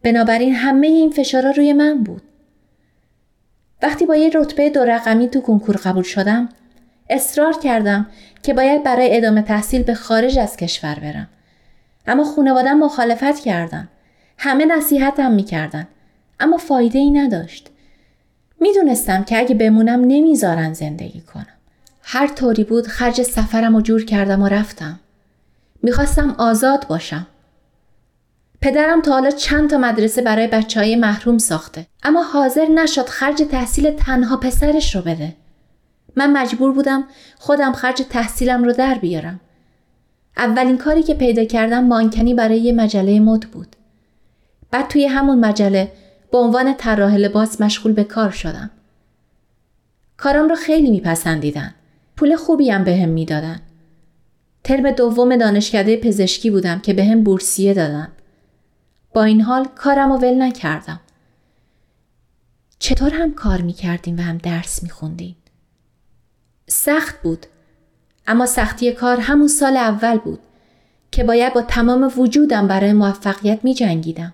بنابراین 0.04 0.56
همه 0.56 0.88
این 0.88 1.12
فشارا 1.12 1.52
روی 1.52 1.74
من 1.74 2.04
بود. 2.04 2.22
وقتی 3.86 4.06
با 4.06 4.16
یه 4.16 4.32
رتبه 4.34 4.70
دو 4.70 4.86
رقمی 4.86 5.30
تو 5.30 5.42
کنکور 5.42 5.76
قبول 5.76 6.04
شدم 6.04 6.50
اصرار 7.10 7.54
کردم 7.64 8.06
که 8.44 8.54
باید 8.54 8.84
برای 8.84 9.18
ادامه 9.18 9.42
تحصیل 9.42 9.84
به 9.84 9.94
خارج 9.94 10.40
از 10.40 10.58
کشور 10.58 10.96
برم. 10.96 11.28
اما 12.08 12.24
خانوادم 12.24 12.78
مخالفت 12.78 13.40
کردن. 13.40 13.88
همه 14.38 14.66
نصیحتم 14.66 15.32
می‌کردن. 15.32 15.88
اما 16.40 16.58
فایده 16.58 17.00
ای 17.00 17.12
نداشت. 17.12 17.70
می‌دونستم 18.62 19.24
که 19.24 19.38
اگه 19.38 19.56
بمونم 19.56 20.00
نمی‌ذارن 20.00 20.74
زندگی 20.74 21.22
کنم. 21.22 21.48
هر 22.04 22.28
طوری 22.28 22.64
بود 22.64 22.88
خرج 22.88 23.22
سفرم 23.22 23.76
رو 23.76 23.82
جور 23.82 24.06
کردم 24.06 24.42
و 24.42 24.48
رفتم. 24.48 25.00
می‌خواستم 25.84 26.36
آزاد 26.38 26.88
باشم. 26.88 27.28
پدرم 28.66 29.02
تا 29.02 29.12
حالا 29.12 29.32
چند 29.32 29.70
تا 29.70 29.78
مدرسه 29.78 30.22
برای 30.22 30.48
بچه 30.48 30.80
های 30.80 30.96
محروم 30.96 31.38
ساخته 31.38 31.88
اما 32.04 32.24
حاضر 32.24 32.66
نشد 32.66 33.06
خرج 33.06 33.42
تحصیل 33.52 33.92
تنها 33.92 34.38
پسرش 34.38 34.96
رو 34.96 35.02
بده. 35.02 35.36
من 36.16 36.34
مجبور 36.34 36.74
بودم 36.74 37.04
خودم 37.40 37.74
خرج 37.74 38.02
تحصیلم 38.10 38.64
رو 38.64 38.74
در 38.74 38.96
بیارم. 38.96 39.40
اولین 40.38 40.78
کاری 40.78 41.04
که 41.04 41.14
پیدا 41.14 41.44
کردم 41.46 41.84
مانکنی 41.84 42.34
برای 42.34 42.60
یه 42.60 42.74
مجله 42.74 43.20
مد 43.20 43.42
بود. 43.42 43.76
بعد 44.72 44.88
توی 44.88 45.06
همون 45.06 45.40
مجله 45.40 45.92
به 46.32 46.38
عنوان 46.38 46.74
طراح 46.74 47.16
لباس 47.16 47.62
مشغول 47.62 47.94
به 47.94 48.04
کار 48.04 48.32
شدم. 48.32 48.72
کارم 50.18 50.50
رو 50.50 50.56
خیلی 50.56 50.92
میپسندیدن. 50.92 51.74
پول 52.18 52.36
خوبی 52.36 52.70
هم 52.70 52.84
بهم 52.84 53.10
می‌دادن. 53.10 53.62
ترم 54.64 54.92
دوم 54.92 55.36
دانشکده 55.36 55.98
پزشکی 55.98 56.50
بودم 56.50 56.80
که 56.80 56.94
بهم 56.94 57.24
بورسیه 57.24 57.74
دادن. 57.74 58.08
با 59.16 59.24
این 59.24 59.42
حال 59.42 59.66
کارم 59.66 60.12
رو 60.12 60.18
ول 60.18 60.42
نکردم. 60.42 61.00
چطور 62.80 63.14
هم 63.14 63.34
کار 63.34 63.62
می 63.62 63.74
کردیم 63.74 64.18
و 64.18 64.22
هم 64.22 64.38
درس 64.38 64.84
می 64.84 64.90
خوندیم؟ 64.90 65.36
سخت 66.68 67.22
بود. 67.22 67.46
اما 68.28 68.46
سختی 68.46 68.92
کار 68.92 69.20
همون 69.20 69.48
سال 69.48 69.78
اول 69.78 70.18
بود 70.18 70.40
که 71.12 71.24
باید 71.24 71.54
با 71.54 71.62
تمام 71.62 72.12
وجودم 72.18 72.68
برای 72.68 72.94
موفقیت 72.94 73.60
می 73.64 73.74
جنگیدم. 73.74 74.34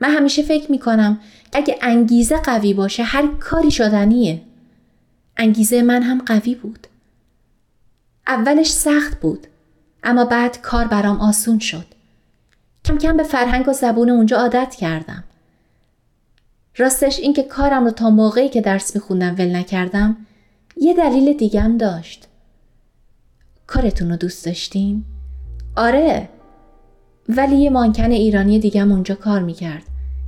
من 0.00 0.10
همیشه 0.10 0.42
فکر 0.42 0.70
می 0.70 0.78
کنم 0.78 1.20
اگه 1.52 1.78
انگیزه 1.82 2.36
قوی 2.36 2.74
باشه 2.74 3.02
هر 3.02 3.26
کاری 3.26 3.70
شدنیه. 3.70 4.42
انگیزه 5.36 5.82
من 5.82 6.02
هم 6.02 6.22
قوی 6.26 6.54
بود. 6.54 6.86
اولش 8.26 8.70
سخت 8.70 9.20
بود 9.20 9.46
اما 10.02 10.24
بعد 10.24 10.62
کار 10.62 10.86
برام 10.86 11.20
آسون 11.20 11.58
شد. 11.58 11.97
کم 12.88 12.98
کم 12.98 13.16
به 13.16 13.22
فرهنگ 13.22 13.68
و 13.68 13.72
زبون 13.72 14.10
اونجا 14.10 14.36
عادت 14.36 14.74
کردم. 14.74 15.24
راستش 16.76 17.18
اینکه 17.18 17.42
کارم 17.42 17.84
رو 17.84 17.90
تا 17.90 18.10
موقعی 18.10 18.48
که 18.48 18.60
درس 18.60 18.94
میخوندم 18.94 19.34
ول 19.38 19.56
نکردم 19.56 20.16
یه 20.76 20.94
دلیل 20.94 21.36
دیگم 21.36 21.76
داشت. 21.78 22.28
کارتون 23.66 24.10
رو 24.10 24.16
دوست 24.16 24.46
داشتین؟ 24.46 25.04
آره. 25.76 26.28
ولی 27.28 27.56
یه 27.56 27.70
مانکن 27.70 28.10
ایرانی 28.10 28.58
دیگم 28.58 28.92
اونجا 28.92 29.14
کار 29.14 29.42
می‌کرد 29.42 29.84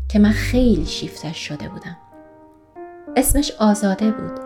که 0.09 0.18
من 0.18 0.33
خیلی 0.33 0.87
شیفتش 0.87 1.37
شده 1.37 1.68
بودم. 1.68 1.96
اسمش 3.16 3.53
آزاده 3.59 4.11
بود. 4.11 4.40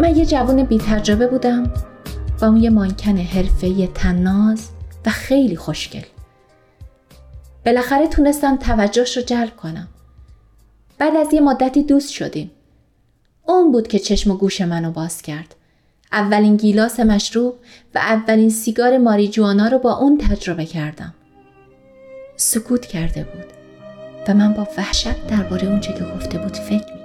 من 0.00 0.16
یه 0.16 0.26
جوان 0.26 0.62
بی 0.62 0.78
تجربه 0.78 1.26
بودم 1.26 1.72
اون 2.44 2.56
یه 2.56 2.70
مانکن 2.70 3.16
حرفه 3.16 3.86
تناز 3.86 4.68
و 5.06 5.10
خیلی 5.10 5.56
خوشگل. 5.56 6.02
بالاخره 7.66 8.08
تونستم 8.08 8.56
توجهش 8.56 9.16
رو 9.16 9.22
جلب 9.22 9.56
کنم. 9.56 9.88
بعد 10.98 11.16
از 11.16 11.32
یه 11.32 11.40
مدتی 11.40 11.82
دوست 11.82 12.10
شدیم. 12.10 12.50
اون 13.46 13.72
بود 13.72 13.88
که 13.88 13.98
چشم 13.98 14.30
و 14.30 14.36
گوش 14.36 14.60
منو 14.60 14.92
باز 14.92 15.22
کرد. 15.22 15.54
اولین 16.12 16.56
گیلاس 16.56 17.00
مشروب 17.00 17.54
و 17.94 17.98
اولین 17.98 18.50
سیگار 18.50 18.98
ماریجوانا 18.98 19.68
رو 19.68 19.78
با 19.78 19.96
اون 19.96 20.18
تجربه 20.18 20.66
کردم. 20.66 21.14
سکوت 22.36 22.86
کرده 22.86 23.24
بود 23.24 23.44
و 24.28 24.34
من 24.34 24.52
با 24.52 24.68
وحشت 24.78 25.26
درباره 25.26 25.68
اونچه 25.68 25.92
که 25.92 26.04
گفته 26.04 26.38
بود 26.38 26.56
فکر 26.56 26.94
می 26.94 27.03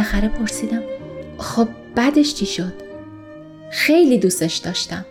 بالاخره 0.00 0.28
پرسیدم 0.28 0.82
خب 1.38 1.68
بعدش 1.94 2.34
چی 2.34 2.46
شد؟ 2.46 2.72
خیلی 3.70 4.18
دوستش 4.18 4.56
داشتم. 4.56 5.06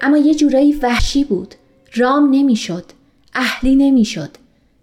اما 0.00 0.16
یه 0.16 0.34
جورایی 0.34 0.72
وحشی 0.72 1.24
بود. 1.24 1.54
رام 1.94 2.28
نمی‌شد. 2.30 2.84
اهلی 3.34 3.74
نمی‌شد. 3.76 4.30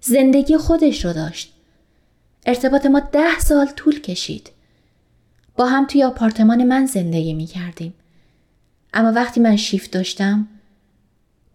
زندگی 0.01 0.57
خودش 0.57 1.05
رو 1.05 1.13
داشت. 1.13 1.53
ارتباط 2.45 2.86
ما 2.86 2.99
ده 2.99 3.39
سال 3.39 3.65
طول 3.65 4.01
کشید. 4.01 4.49
با 5.55 5.65
هم 5.65 5.86
توی 5.86 6.03
آپارتمان 6.03 6.63
من 6.63 6.86
زندگی 6.86 7.34
می 7.34 7.45
کردیم 7.45 7.93
اما 8.93 9.11
وقتی 9.11 9.39
من 9.39 9.55
شیفت 9.55 9.91
داشتم 9.91 10.47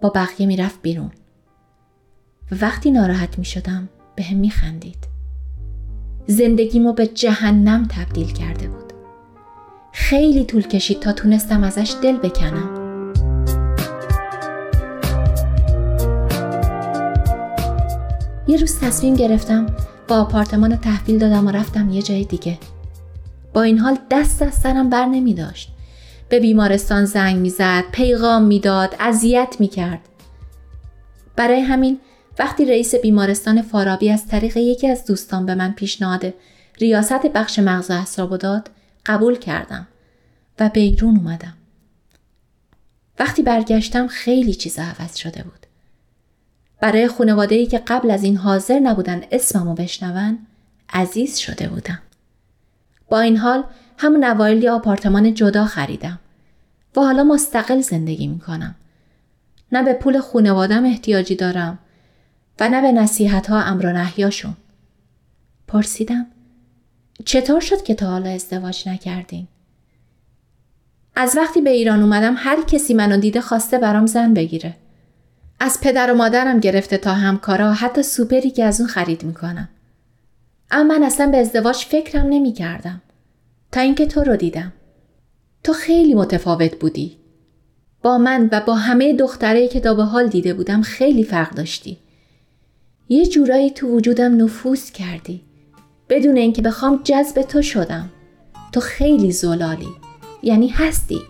با 0.00 0.08
بقیه 0.08 0.46
می‌رفت 0.46 0.82
بیرون. 0.82 1.10
و 2.50 2.54
وقتی 2.60 2.90
ناراحت 2.90 3.38
می 3.38 3.44
شدم 3.44 3.88
به 4.16 4.22
هم 4.22 4.36
می 4.36 4.50
خندید. 4.50 5.15
زندگیمو 6.26 6.92
به 6.92 7.06
جهنم 7.06 7.88
تبدیل 7.90 8.32
کرده 8.32 8.68
بود. 8.68 8.92
خیلی 9.92 10.44
طول 10.44 10.62
کشید 10.62 11.00
تا 11.00 11.12
تونستم 11.12 11.62
ازش 11.64 11.94
دل 12.02 12.16
بکنم. 12.16 12.70
یه 18.48 18.56
روز 18.56 18.78
تصمیم 18.80 19.14
گرفتم 19.14 19.66
با 20.08 20.16
آپارتمان 20.16 20.76
تحویل 20.76 21.18
دادم 21.18 21.46
و 21.46 21.50
رفتم 21.50 21.90
یه 21.90 22.02
جای 22.02 22.24
دیگه. 22.24 22.58
با 23.52 23.62
این 23.62 23.78
حال 23.78 23.98
دست 24.10 24.42
از 24.42 24.54
سرم 24.54 24.90
بر 24.90 25.06
نمی 25.06 25.34
داشت. 25.34 25.72
به 26.28 26.40
بیمارستان 26.40 27.04
زنگ 27.04 27.36
می‌زد، 27.36 27.84
پیغام 27.92 28.42
می‌داد، 28.42 28.96
اذیت 29.00 29.56
می‌کرد. 29.58 30.00
برای 31.36 31.60
همین 31.60 31.98
وقتی 32.38 32.64
رئیس 32.64 32.94
بیمارستان 32.94 33.62
فارابی 33.62 34.10
از 34.10 34.26
طریق 34.26 34.56
یکی 34.56 34.88
از 34.88 35.04
دوستان 35.04 35.46
به 35.46 35.54
من 35.54 35.72
پیشنهاد 35.72 36.34
ریاست 36.80 37.26
بخش 37.26 37.58
مغز 37.58 37.90
اعصاب 37.90 38.36
داد 38.36 38.70
قبول 39.06 39.38
کردم 39.38 39.86
و 40.60 40.68
بیرون 40.68 41.16
اومدم. 41.16 41.54
وقتی 43.18 43.42
برگشتم 43.42 44.06
خیلی 44.06 44.54
چیز 44.54 44.78
عوض 44.78 45.16
شده 45.16 45.42
بود. 45.42 45.66
برای 46.80 47.08
خانواده 47.08 47.66
که 47.66 47.78
قبل 47.78 48.10
از 48.10 48.24
این 48.24 48.36
حاضر 48.36 48.78
نبودن 48.78 49.22
اسممو 49.32 49.74
بشنون 49.74 50.38
عزیز 50.92 51.36
شده 51.36 51.68
بودم. 51.68 52.02
با 53.08 53.20
این 53.20 53.36
حال 53.36 53.64
همون 53.98 54.24
اوایلی 54.24 54.68
آپارتمان 54.68 55.34
جدا 55.34 55.64
خریدم 55.64 56.18
و 56.96 57.00
حالا 57.00 57.24
مستقل 57.24 57.80
زندگی 57.80 58.26
می 58.26 58.38
کنم. 58.38 58.74
نه 59.72 59.82
به 59.82 59.92
پول 59.92 60.20
خانوادم 60.20 60.84
احتیاجی 60.84 61.36
دارم 61.36 61.78
و 62.60 62.68
نه 62.68 62.82
به 62.82 62.92
نصیحت 62.92 63.46
ها 63.46 63.62
امر 63.62 63.86
و 63.86 63.92
نحیاشون. 63.92 64.56
پرسیدم 65.68 66.26
چطور 67.24 67.60
شد 67.60 67.82
که 67.82 67.94
تا 67.94 68.06
حالا 68.06 68.30
ازدواج 68.30 68.88
نکردین؟ 68.88 69.48
از 71.16 71.36
وقتی 71.36 71.60
به 71.60 71.70
ایران 71.70 72.02
اومدم 72.02 72.34
هر 72.38 72.62
کسی 72.62 72.94
منو 72.94 73.16
دیده 73.16 73.40
خواسته 73.40 73.78
برام 73.78 74.06
زن 74.06 74.34
بگیره. 74.34 74.74
از 75.60 75.80
پدر 75.80 76.12
و 76.12 76.16
مادرم 76.16 76.60
گرفته 76.60 76.96
تا 76.96 77.12
همکارا 77.12 77.72
حتی 77.72 78.02
سوپری 78.02 78.50
که 78.50 78.64
از 78.64 78.80
اون 78.80 78.88
خرید 78.88 79.22
می‌کنم. 79.22 79.68
اما 80.70 80.98
من 80.98 81.02
اصلا 81.02 81.26
به 81.26 81.36
ازدواج 81.36 81.76
فکرم 81.76 82.26
نمی 82.26 82.52
کردم. 82.52 83.02
تا 83.72 83.80
اینکه 83.80 84.06
تو 84.06 84.24
رو 84.24 84.36
دیدم. 84.36 84.72
تو 85.64 85.72
خیلی 85.72 86.14
متفاوت 86.14 86.78
بودی. 86.78 87.16
با 88.02 88.18
من 88.18 88.48
و 88.52 88.60
با 88.60 88.74
همه 88.74 89.12
دختره 89.12 89.68
که 89.68 89.80
تا 89.80 89.94
به 89.94 90.04
حال 90.04 90.28
دیده 90.28 90.54
بودم 90.54 90.82
خیلی 90.82 91.24
فرق 91.24 91.54
داشتی. 91.54 91.98
یه 93.08 93.26
جورایی 93.26 93.70
تو 93.70 93.88
وجودم 93.88 94.42
نفوذ 94.44 94.90
کردی. 94.90 95.42
بدون 96.08 96.36
اینکه 96.36 96.62
بخوام 96.62 97.00
جذب 97.04 97.42
تو 97.42 97.62
شدم. 97.62 98.10
تو 98.72 98.80
خیلی 98.80 99.32
زلالی. 99.32 99.88
یعنی 100.42 100.68
هستی. 100.68 101.20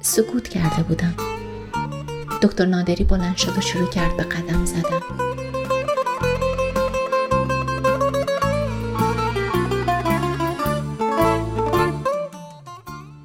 سکوت 0.00 0.48
کرده 0.48 0.82
بودم. 0.82 1.14
دکتر 2.42 2.66
نادری 2.66 3.04
بلند 3.04 3.36
شد 3.36 3.58
و 3.58 3.60
شروع 3.60 3.88
کرد 3.88 4.16
به 4.16 4.22
قدم 4.22 4.64
زدن. 4.64 5.00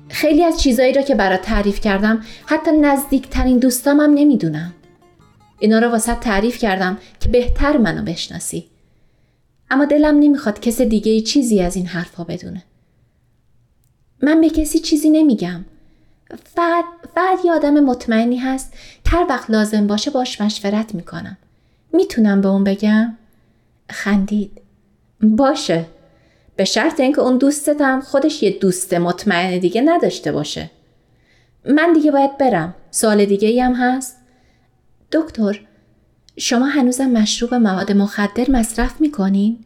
خیلی 0.10 0.44
از 0.44 0.62
چیزایی 0.62 0.94
را 0.94 1.02
که 1.02 1.16
برات 1.16 1.42
تعریف 1.42 1.82
کردم 1.82 2.24
حتی 2.46 2.72
نزدیکترین 2.72 3.60
دوستامم 3.60 4.14
نمی‌دونم. 4.14 4.75
اینا 5.66 5.80
رو 5.80 5.90
واسه 5.90 6.16
تعریف 6.16 6.58
کردم 6.58 6.98
که 7.20 7.30
بهتر 7.30 7.78
منو 7.78 8.04
بشناسی. 8.04 8.70
اما 9.72 9.86
دلم 9.86 10.20
نمی‌خواد 10.20 10.60
کس 10.60 10.82
دیگه 10.82 11.22
چیزی 11.22 11.62
از 11.62 11.76
این 11.76 11.86
حرفها 11.86 12.24
بدونه. 12.24 12.64
من 14.22 14.42
به 14.42 14.50
کسی 14.50 14.80
چیزی 14.80 15.10
نمیگم. 15.10 15.66
فقط 16.56 16.86
فقط 17.16 17.46
یه 17.46 17.52
آدم 17.52 17.80
مطمئنی 17.80 18.38
هست 18.38 18.74
هر 19.08 19.26
وقت 19.30 19.50
لازم 19.50 19.88
باشه 19.88 20.12
باش 20.12 20.42
مشورت 20.42 20.96
می‌کنم. 20.96 21.38
می‌تونم 21.94 22.42
به 22.42 22.48
اون 22.48 22.64
بگم؟ 22.64 23.18
خندید. 23.90 24.62
باشه. 25.22 25.86
به 26.56 26.66
شرط 26.66 27.00
اینکه 27.00 27.22
اون 27.22 27.38
دوستتم 27.38 28.02
خودش 28.02 28.44
یه 28.44 28.50
دوست 28.60 28.94
مطمئن 28.94 29.60
دیگه 29.60 29.82
نداشته 29.82 30.32
باشه. 30.32 30.72
من 31.66 31.94
دیگه 31.94 32.12
باید 32.12 32.38
برم. 32.38 32.76
سوال 32.92 33.26
دیگه 33.26 33.48
ای 33.48 33.60
هم 33.60 33.74
هست؟ 33.74 34.18
دکتر 35.16 35.60
شما 36.38 36.66
هنوزم 36.66 37.10
مشروب 37.10 37.54
مواد 37.54 37.92
مخدر 37.92 38.52
مصرف 38.52 39.02
می‌کنین؟ 39.02 39.66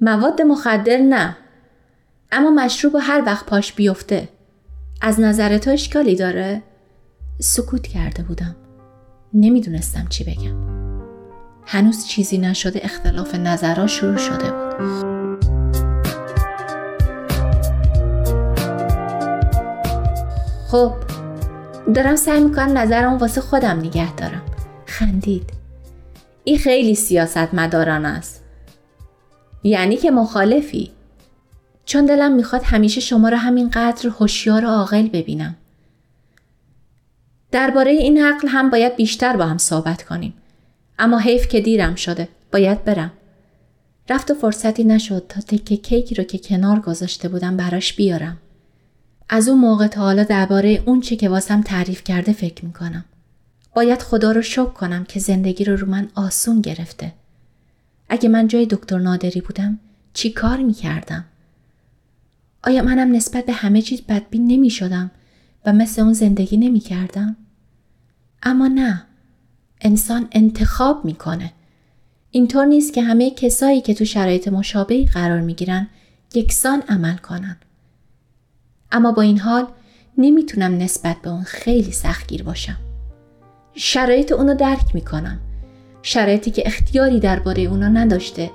مواد 0.00 0.42
مخدر 0.42 0.96
نه. 0.96 1.36
اما 2.32 2.50
مشروب 2.50 2.96
هر 3.00 3.22
وقت 3.26 3.46
پاش 3.46 3.72
بیفته. 3.72 4.28
از 5.02 5.20
نظر 5.20 5.58
تو 5.58 5.70
اشکالی 5.70 6.16
داره؟ 6.16 6.62
سکوت 7.38 7.86
کرده 7.86 8.22
بودم. 8.22 8.56
نمی‌دونستم 9.34 10.06
چی 10.08 10.24
بگم. 10.24 10.70
هنوز 11.66 12.06
چیزی 12.06 12.38
نشده 12.38 12.80
اختلاف 12.82 13.34
نظرها 13.34 13.86
شروع 13.86 14.16
شده 14.16 14.50
بود. 14.50 14.70
خب 20.68 20.92
دارم 21.94 22.16
سعی 22.16 22.40
می‌کنم 22.40 22.78
نظرم 22.78 23.18
واسه 23.18 23.40
خودم 23.40 23.78
نگه 23.78 24.14
دارم 24.14 24.42
خندید. 24.90 25.50
این 26.44 26.58
خیلی 26.58 26.94
سیاست 26.94 27.54
مداران 27.54 28.06
است. 28.06 28.44
یعنی 29.62 29.96
که 29.96 30.10
مخالفی. 30.10 30.90
چون 31.84 32.06
دلم 32.06 32.32
می‌خواد 32.32 32.62
همیشه 32.64 33.00
شما 33.00 33.28
را 33.28 33.38
همینقدر 33.38 34.08
هوشیار 34.08 34.64
و 34.64 34.68
عاقل 34.68 35.08
ببینم. 35.08 35.56
درباره 37.52 37.90
این 37.90 38.24
عقل 38.24 38.48
هم 38.48 38.70
باید 38.70 38.96
بیشتر 38.96 39.36
با 39.36 39.46
هم 39.46 39.58
صحبت 39.58 40.02
کنیم. 40.02 40.34
اما 40.98 41.18
حیف 41.18 41.48
که 41.48 41.60
دیرم 41.60 41.94
شده 41.94 42.28
باید 42.52 42.84
برم. 42.84 43.12
رفت 44.10 44.30
و 44.30 44.34
فرصتی 44.34 44.84
نشد 44.84 45.26
تا 45.28 45.40
تکه 45.40 45.76
کیکی 45.76 46.14
رو 46.14 46.24
که 46.24 46.38
کنار 46.38 46.80
گذاشته 46.80 47.28
بودم 47.28 47.56
براش 47.56 47.92
بیارم. 47.92 48.38
از 49.28 49.48
اون 49.48 49.58
موقع 49.58 49.86
تا 49.86 50.00
حالا 50.00 50.22
درباره 50.22 50.82
اون 50.86 51.00
چه 51.00 51.16
که 51.16 51.28
واسم 51.28 51.62
تعریف 51.62 52.04
کرده 52.04 52.32
فکر 52.32 52.64
می‌کنم. 52.64 53.04
باید 53.74 54.02
خدا 54.02 54.32
رو 54.32 54.42
شکر 54.42 54.70
کنم 54.70 55.04
که 55.04 55.20
زندگی 55.20 55.64
رو 55.64 55.76
رو 55.76 55.86
من 55.86 56.08
آسون 56.14 56.60
گرفته. 56.60 57.12
اگه 58.08 58.28
من 58.28 58.48
جای 58.48 58.66
دکتر 58.66 58.98
نادری 58.98 59.40
بودم 59.40 59.78
چی 60.14 60.30
کار 60.30 60.56
می‌کردم؟ 60.56 61.24
آیا 62.64 62.82
منم 62.82 63.16
نسبت 63.16 63.46
به 63.46 63.52
همه 63.52 63.82
چیز 63.82 64.00
بدبین 64.00 64.46
نمی 64.46 64.70
شدم 64.70 65.10
و 65.66 65.72
مثل 65.72 66.02
اون 66.02 66.12
زندگی 66.12 66.56
نمی 66.56 66.80
کردم؟ 66.80 67.36
اما 68.42 68.68
نه. 68.68 69.02
انسان 69.80 70.28
انتخاب 70.32 71.04
می‌کنه. 71.04 71.52
اینطور 72.30 72.64
نیست 72.64 72.92
که 72.92 73.02
همه 73.02 73.30
کسایی 73.30 73.80
که 73.80 73.94
تو 73.94 74.04
شرایط 74.04 74.48
مشابهی 74.48 75.06
قرار 75.06 75.40
می 75.40 75.54
گیرن 75.54 75.88
یکسان 76.34 76.82
عمل 76.88 77.16
کنن. 77.16 77.56
اما 78.92 79.12
با 79.12 79.22
این 79.22 79.38
حال 79.38 79.66
نمی‌تونم 80.18 80.78
نسبت 80.78 81.16
به 81.22 81.30
اون 81.30 81.42
خیلی 81.42 81.92
سختگیر 81.92 82.42
باشم. 82.42 82.89
شرایط 83.74 84.32
اونو 84.32 84.54
درک 84.54 84.94
می‌کنم. 84.94 85.40
شرایطی 86.02 86.50
که 86.50 86.62
اختیاری 86.66 87.20
درباره 87.20 87.62
اونا 87.62 87.88
نداشته 87.88 88.50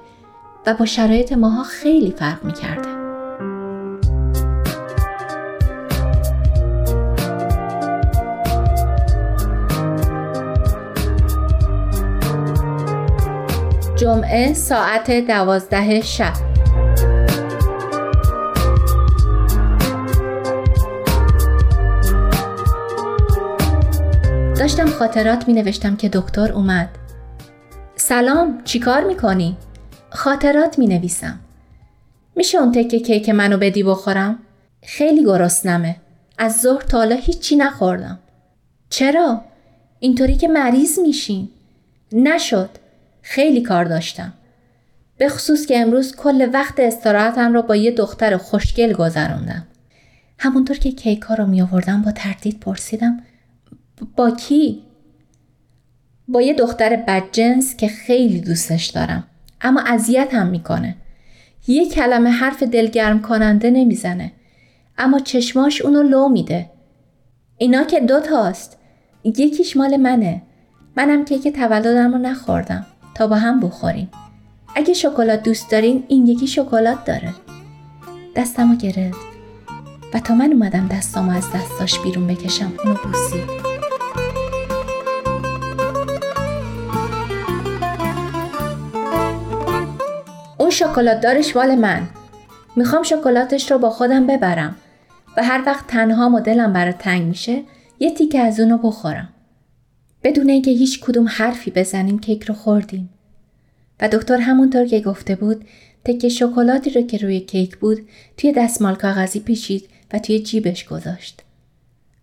و 0.68 0.74
با 0.74 0.86
شرایط 0.86 1.34
ماها 1.34 1.64
خیلی 1.64 2.12
فرق 2.12 2.44
می‌کرده. 2.44 2.90
جمعه 13.96 14.54
ساعت 14.54 15.12
دوازده 15.12 16.02
شب 16.02 16.55
داشتم 24.66 24.90
خاطرات 24.90 25.48
می 25.48 25.54
نوشتم 25.54 25.96
که 25.96 26.10
دکتر 26.10 26.52
اومد. 26.52 26.90
سلام 27.96 28.62
چیکار 28.64 29.04
می‌کنی؟ 29.04 29.58
خاطرات 30.10 30.80
می 30.80 30.88
نویسم. 30.88 31.40
میشه 32.36 32.58
اون 32.58 32.72
تکه 32.72 33.00
کیک 33.00 33.30
منو 33.30 33.58
بدی 33.58 33.84
بخورم؟ 33.84 34.40
خیلی 34.84 35.26
گرسنمه. 35.26 35.96
از 36.38 36.62
ظهر 36.62 36.82
تا 36.82 36.98
حالا 36.98 37.16
هیچی 37.16 37.56
نخوردم. 37.56 38.20
چرا؟ 38.90 39.42
اینطوری 40.00 40.36
که 40.36 40.48
مریض 40.48 41.00
میشین. 41.00 41.50
نشد. 42.12 42.70
خیلی 43.22 43.62
کار 43.62 43.86
داشتم. 43.86 44.34
به 45.18 45.30
خصوص 45.30 45.66
که 45.66 45.80
امروز 45.80 46.16
کل 46.16 46.50
وقت 46.54 46.80
استراحتم 46.80 47.54
رو 47.54 47.62
با 47.62 47.76
یه 47.76 47.92
دختر 47.92 48.38
خوشگل 48.38 48.94
گذروندم. 48.94 49.68
همونطور 50.40 50.78
که 50.78 50.92
کیک 50.92 51.22
ها 51.22 51.36
رو 51.36 51.46
می 51.46 51.62
آوردم 51.62 52.02
با 52.02 52.12
تردید 52.12 52.60
پرسیدم 52.60 53.24
با 54.16 54.32
کی؟ 54.32 54.82
با 56.28 56.42
یه 56.42 56.54
دختر 56.54 56.96
بدجنس 56.96 57.76
که 57.76 57.88
خیلی 57.88 58.42
دوستش 58.42 58.86
دارم. 58.86 59.24
اما 59.62 59.82
اذیت 59.82 60.34
هم 60.34 60.48
می‌کنه. 60.48 60.96
یه 61.68 61.90
کلمه 61.90 62.30
حرف 62.30 62.64
دلگرم 62.64 63.22
کننده 63.22 63.72
نمی‌زنه. 63.72 64.32
اما 64.98 65.20
چشماش 65.20 65.82
اونو 65.82 66.02
لو 66.02 66.30
میده. 66.30 66.70
اینا 67.58 67.84
که 67.84 68.00
دوتاست 68.00 68.78
یکیش 69.24 69.78
مال 69.78 69.98
منه. 69.98 70.42
منم 70.98 71.26
کیک 71.26 71.48
تولدم 71.48 72.12
رو 72.12 72.18
نخوردم. 72.18 72.86
تا 73.16 73.28
با 73.28 73.36
هم 73.36 73.60
بخوریم. 73.60 74.10
اگه 74.76 74.94
شکلات 74.94 75.44
دوست 75.44 75.72
دارین 75.72 76.04
این 76.08 76.28
یکی 76.28 76.48
شکلات 76.48 77.06
داره. 77.06 77.34
دستمو 78.36 78.76
گرفت. 78.76 79.20
و 80.14 80.20
تا 80.20 80.36
من 80.36 80.52
اومدم 80.54 80.88
دستامو 80.88 81.32
از 81.32 81.46
دستاش 81.56 82.00
بیرون 82.00 82.28
بکشم 82.28 82.74
اونو 82.84 82.96
بوسید. 83.04 83.75
شکلات 90.76 91.22
دارش 91.22 91.56
مال 91.56 91.76
من. 91.76 92.08
می‌خوام 92.76 93.04
شکلاتش 93.04 93.72
رو 93.72 93.78
با 93.78 93.90
خودم 93.90 94.28
ببرم 94.28 94.76
و 95.38 95.44
هر 95.44 95.64
وقت 95.66 95.88
تنها 95.88 96.32
و 96.36 96.40
دلم 96.40 96.92
تنگ 96.92 97.22
میشه 97.22 97.64
یه 98.00 98.12
تیکه 98.12 98.40
از 98.40 98.60
اونو 98.60 98.78
بخورم. 98.78 99.30
بدون 100.24 100.50
اینکه 100.50 100.72
هیچ 100.72 101.00
کدوم 101.00 101.28
حرفی 101.30 101.72
بزنیم 101.72 102.20
کیک 102.20 102.44
رو 102.44 102.56
خوردیم. 102.56 103.10
و 104.02 104.08
دکتر 104.08 104.38
همونطور 104.38 104.86
که 104.86 105.00
گفته 105.00 105.36
بود 105.36 105.66
تکه 106.06 106.30
شکلاتی 106.30 106.90
رو 106.90 107.02
که 107.02 107.18
روی 107.18 107.40
کیک 107.40 107.78
بود 107.78 108.08
توی 108.38 108.52
دستمال 108.52 108.96
کاغذی 108.96 109.40
پیچید 109.40 109.90
و 110.14 110.20
توی 110.20 110.40
جیبش 110.40 110.86
گذاشت. 110.86 111.42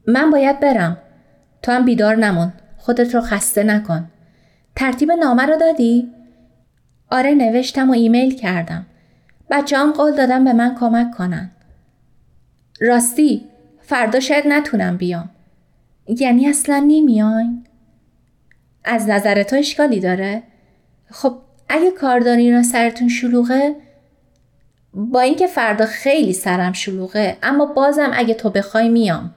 من 0.06 0.30
باید 0.30 0.60
برم. 0.60 0.98
تو 1.62 1.72
هم 1.72 1.84
بیدار 1.84 2.16
نمون. 2.16 2.52
خودت 2.78 3.14
رو 3.14 3.20
خسته 3.20 3.62
نکن. 3.62 4.08
ترتیب 4.76 5.12
نامه 5.12 5.46
رو 5.46 5.56
دادی؟ 5.56 6.08
آره 7.12 7.34
نوشتم 7.34 7.90
و 7.90 7.92
ایمیل 7.92 8.34
کردم. 8.34 8.86
بچه 9.50 9.78
هم 9.78 9.92
قول 9.92 10.16
دادم 10.16 10.44
به 10.44 10.52
من 10.52 10.76
کمک 10.80 11.10
کنن. 11.10 11.50
راستی 12.80 13.44
فردا 13.80 14.20
شاید 14.20 14.46
نتونم 14.46 14.96
بیام. 14.96 15.30
یعنی 16.08 16.48
اصلا 16.48 16.78
نمیاین؟ 16.78 17.66
از 18.84 19.08
نظر 19.08 19.42
تو 19.42 19.56
اشکالی 19.56 20.00
داره؟ 20.00 20.42
خب 21.10 21.36
اگه 21.68 21.90
کار 21.90 22.20
دارین 22.20 22.58
و 22.58 22.62
سرتون 22.62 23.08
شلوغه 23.08 23.74
با 24.94 25.20
اینکه 25.20 25.46
فردا 25.46 25.86
خیلی 25.86 26.32
سرم 26.32 26.72
شلوغه 26.72 27.36
اما 27.42 27.66
بازم 27.66 28.10
اگه 28.14 28.34
تو 28.34 28.50
بخوای 28.50 28.88
میام 28.88 29.34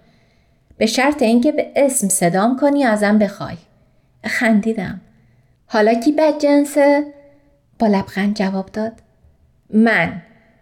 به 0.78 0.86
شرط 0.86 1.22
اینکه 1.22 1.52
به 1.52 1.72
اسم 1.76 2.10
صدام 2.10 2.58
کنی 2.58 2.84
ازم 2.84 3.20
بخوای 3.20 3.58
خندیدم 4.26 5.02
حالا 5.68 5.94
کی 5.94 6.12
بد 6.12 6.40
جنسه؟ 6.40 7.15
با 7.80 7.88
لبخند 7.88 8.36
جواب 8.36 8.70
داد. 8.74 8.94
من. 9.74 10.22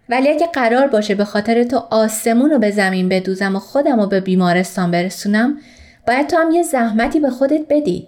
ولی 0.10 0.30
اگه 0.30 0.48
قرار 0.48 0.88
باشه 0.88 1.16
به 1.16 1.26
خاطر 1.26 1.64
تو 1.64 1.78
آسمون 1.78 2.50
رو 2.50 2.60
به 2.60 2.72
زمین 2.72 3.10
بدوزم 3.10 3.56
و 3.56 3.60
خودم 3.60 4.00
رو 4.00 4.08
به 4.08 4.20
بیمارستان 4.20 4.92
برسونم 4.92 5.58
باید 6.08 6.28
تو 6.28 6.38
هم 6.38 6.52
یه 6.52 6.64
زحمتی 6.64 7.20
به 7.20 7.30
خودت 7.30 7.62
بدی. 7.70 8.08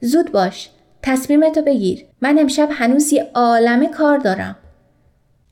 زود 0.00 0.32
باش. 0.32 0.70
تصمیمتو 1.02 1.62
بگیر. 1.62 2.04
من 2.20 2.38
امشب 2.38 2.68
هنوز 2.72 3.12
یه 3.12 3.30
عالمه 3.34 3.88
کار 3.88 4.18
دارم. 4.18 4.56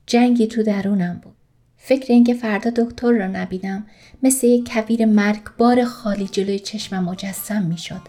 جنگی 0.07 0.47
تو 0.47 0.63
درونم 0.63 1.21
بود. 1.23 1.33
فکر 1.77 2.13
اینکه 2.13 2.33
فردا 2.33 2.69
دکتر 2.69 3.11
رو 3.11 3.27
نبینم 3.27 3.85
مثل 4.23 4.47
یک 4.47 4.73
کویر 4.73 5.05
مرگبار 5.05 5.83
خالی 5.83 6.27
جلوی 6.27 6.59
چشمم 6.59 7.03
مجسم 7.03 7.63
می‌شد. 7.63 8.01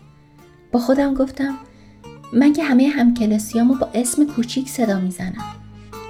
با 0.73 0.81
خودم 0.81 1.15
گفتم 1.15 1.55
من 2.33 2.53
که 2.53 2.65
همه 2.65 2.89
همکلاسیامو 2.89 3.75
با 3.75 3.89
اسم 3.95 4.27
کوچیک 4.27 4.69
صدا 4.69 5.01
می‌زنم. 5.01 5.45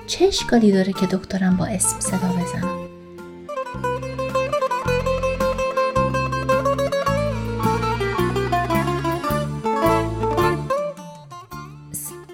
چه 0.06 0.24
اشکالی 0.24 0.72
داره 0.72 0.92
که 0.92 1.06
دکترم 1.06 1.56
با 1.56 1.66
اسم 1.66 2.00
صدا 2.00 2.28
بزنم 2.28 2.82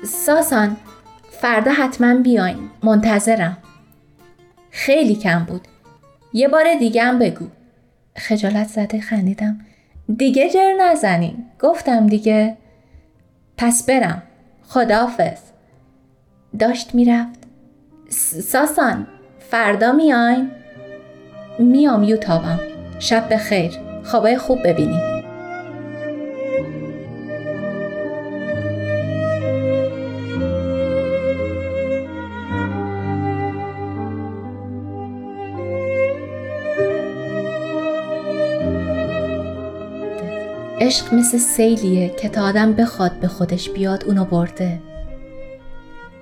ساسان 0.05 0.77
فردا 1.31 1.73
حتما 1.73 2.15
بیاین. 2.15 2.71
منتظرم. 2.83 3.59
خیلی 4.71 5.15
کم 5.15 5.45
بود. 5.45 5.69
یه 6.33 6.49
بار 6.49 6.75
دیگه 6.79 7.03
هم 7.03 7.19
بگو. 7.19 7.47
خجالت 8.17 8.69
زده 8.69 9.01
خندیدم. 9.01 9.61
دیگه 10.17 10.51
جر 10.51 10.73
نزنین. 10.81 11.45
گفتم 11.61 12.07
دیگه 12.07 12.57
پس 13.59 13.87
برم. 13.87 14.23
خداحافظ. 14.69 15.39
داشت 16.59 16.95
می‌رفت. 16.95 17.39
ساسان 18.43 19.07
فردا 19.51 19.93
میاین 19.93 20.51
میام 21.59 22.03
یوتابم. 22.03 22.61
شب 22.99 23.33
بخیر. 23.35 23.73
خوابای 24.05 24.39
خوب 24.39 24.69
ببینیم 24.69 25.18
عشق 40.89 41.15
مثل 41.15 41.39
سیلیه 41.39 42.15
که 42.21 42.29
تا 42.29 42.43
آدم 42.43 42.73
بخواد 42.73 43.13
به 43.21 43.29
خودش 43.29 43.71
بیاد 43.71 44.05
اونو 44.05 44.25
برده. 44.25 44.81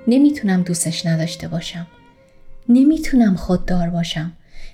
نمی‌تونم 0.07 0.63
دوستش 0.63 1.07
نداشته 1.07 1.49
باشم. 1.49 1.87
نمی‌تونم 2.69 3.37
خوددار 3.37 3.91
باشم. 3.91 4.33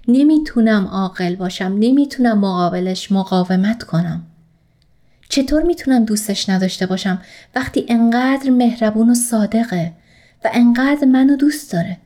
نمی‌تونم 0.08 0.86
عاقل 0.86 1.36
باشم. 1.36 1.76
نمی‌تونم 1.78 2.38
مقابلش 2.38 3.12
مقاومت 3.12 3.82
کنم. 3.82 4.22
چطور 5.28 5.62
می‌تونم 5.62 6.04
دوستش 6.04 6.48
نداشته 6.48 6.86
باشم؟ 6.86 7.22
وقتی 7.54 7.86
انقدر 7.88 8.50
مهربون 8.50 9.10
و 9.10 9.14
صادقه 9.14 9.92
و 10.44 10.50
انقدر 10.52 11.04
منو 11.04 11.36
دوست 11.36 11.72
داره. 11.72 11.96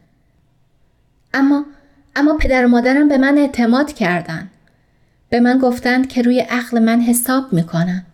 اما 1.34 1.64
اما 2.16 2.36
پدر 2.36 2.64
و 2.64 2.68
مادرم 2.68 3.08
به 3.08 3.18
من 3.18 3.38
اعتماد 3.38 3.92
کردن. 3.92 4.50
به 5.28 5.40
من 5.40 5.58
گفتند 5.58 6.08
که 6.08 6.22
روی 6.22 6.40
عقل 6.40 6.78
من 6.78 7.00
حساب 7.00 7.52
می‌کنن. 7.52 8.06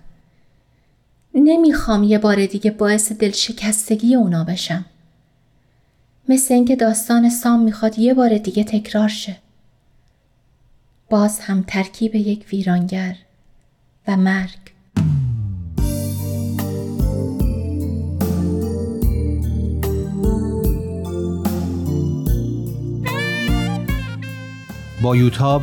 نمی‌خوام 1.34 2.02
یه 2.02 2.18
بار 2.18 2.46
دیگه 2.46 2.70
باعث 2.70 3.12
دلشکستگی 3.12 4.14
اونا 4.14 4.44
بشم. 4.44 4.84
مثل 6.28 6.54
اینکه 6.54 6.76
داستان 6.76 7.30
سام 7.30 7.62
می‌خواد 7.62 7.98
یه 7.98 8.14
بار 8.14 8.38
دیگه 8.38 8.64
تکرار 8.64 9.08
شه. 9.08 9.36
باز 11.10 11.40
هم 11.40 11.64
ترکیب 11.66 12.14
یک 12.14 12.46
ویرانگر 12.52 13.16
و 14.08 14.16
مرگ. 14.16 14.58
با 25.02 25.16
یوتاب 25.16 25.62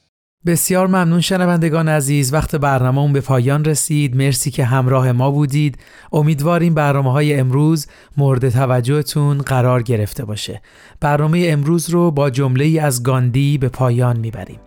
بسیار 0.45 0.87
ممنون 0.87 1.21
شنوندگان 1.21 1.89
عزیز 1.89 2.33
وقت 2.33 2.55
برنامه 2.55 3.13
به 3.13 3.21
پایان 3.21 3.65
رسید. 3.65 4.15
مرسی 4.15 4.51
که 4.51 4.65
همراه 4.65 5.11
ما 5.11 5.31
بودید. 5.31 5.77
امیدواریم 6.11 6.73
برنامه 6.73 7.11
های 7.11 7.39
امروز 7.39 7.87
مورد 8.17 8.49
توجهتون 8.49 9.37
قرار 9.37 9.83
گرفته 9.83 10.25
باشه. 10.25 10.61
برنامه 10.99 11.45
امروز 11.49 11.89
رو 11.89 12.11
با 12.11 12.29
جمله 12.29 12.81
از 12.81 13.03
گاندی 13.03 13.57
به 13.57 13.69
پایان 13.69 14.19
می‌بریم. 14.19 14.59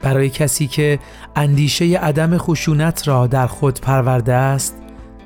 برای 0.00 0.30
کسی 0.30 0.66
که 0.66 0.98
اندیشه 1.36 1.98
عدم 1.98 2.38
خشونت 2.38 3.08
را 3.08 3.26
در 3.26 3.46
خود 3.46 3.80
پرورده 3.80 4.32
است 4.32 4.76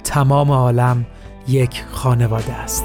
تمام 0.05 0.51
عالم 0.51 1.07
یک 1.49 1.85
خانواده 1.91 2.53
است. 2.53 2.85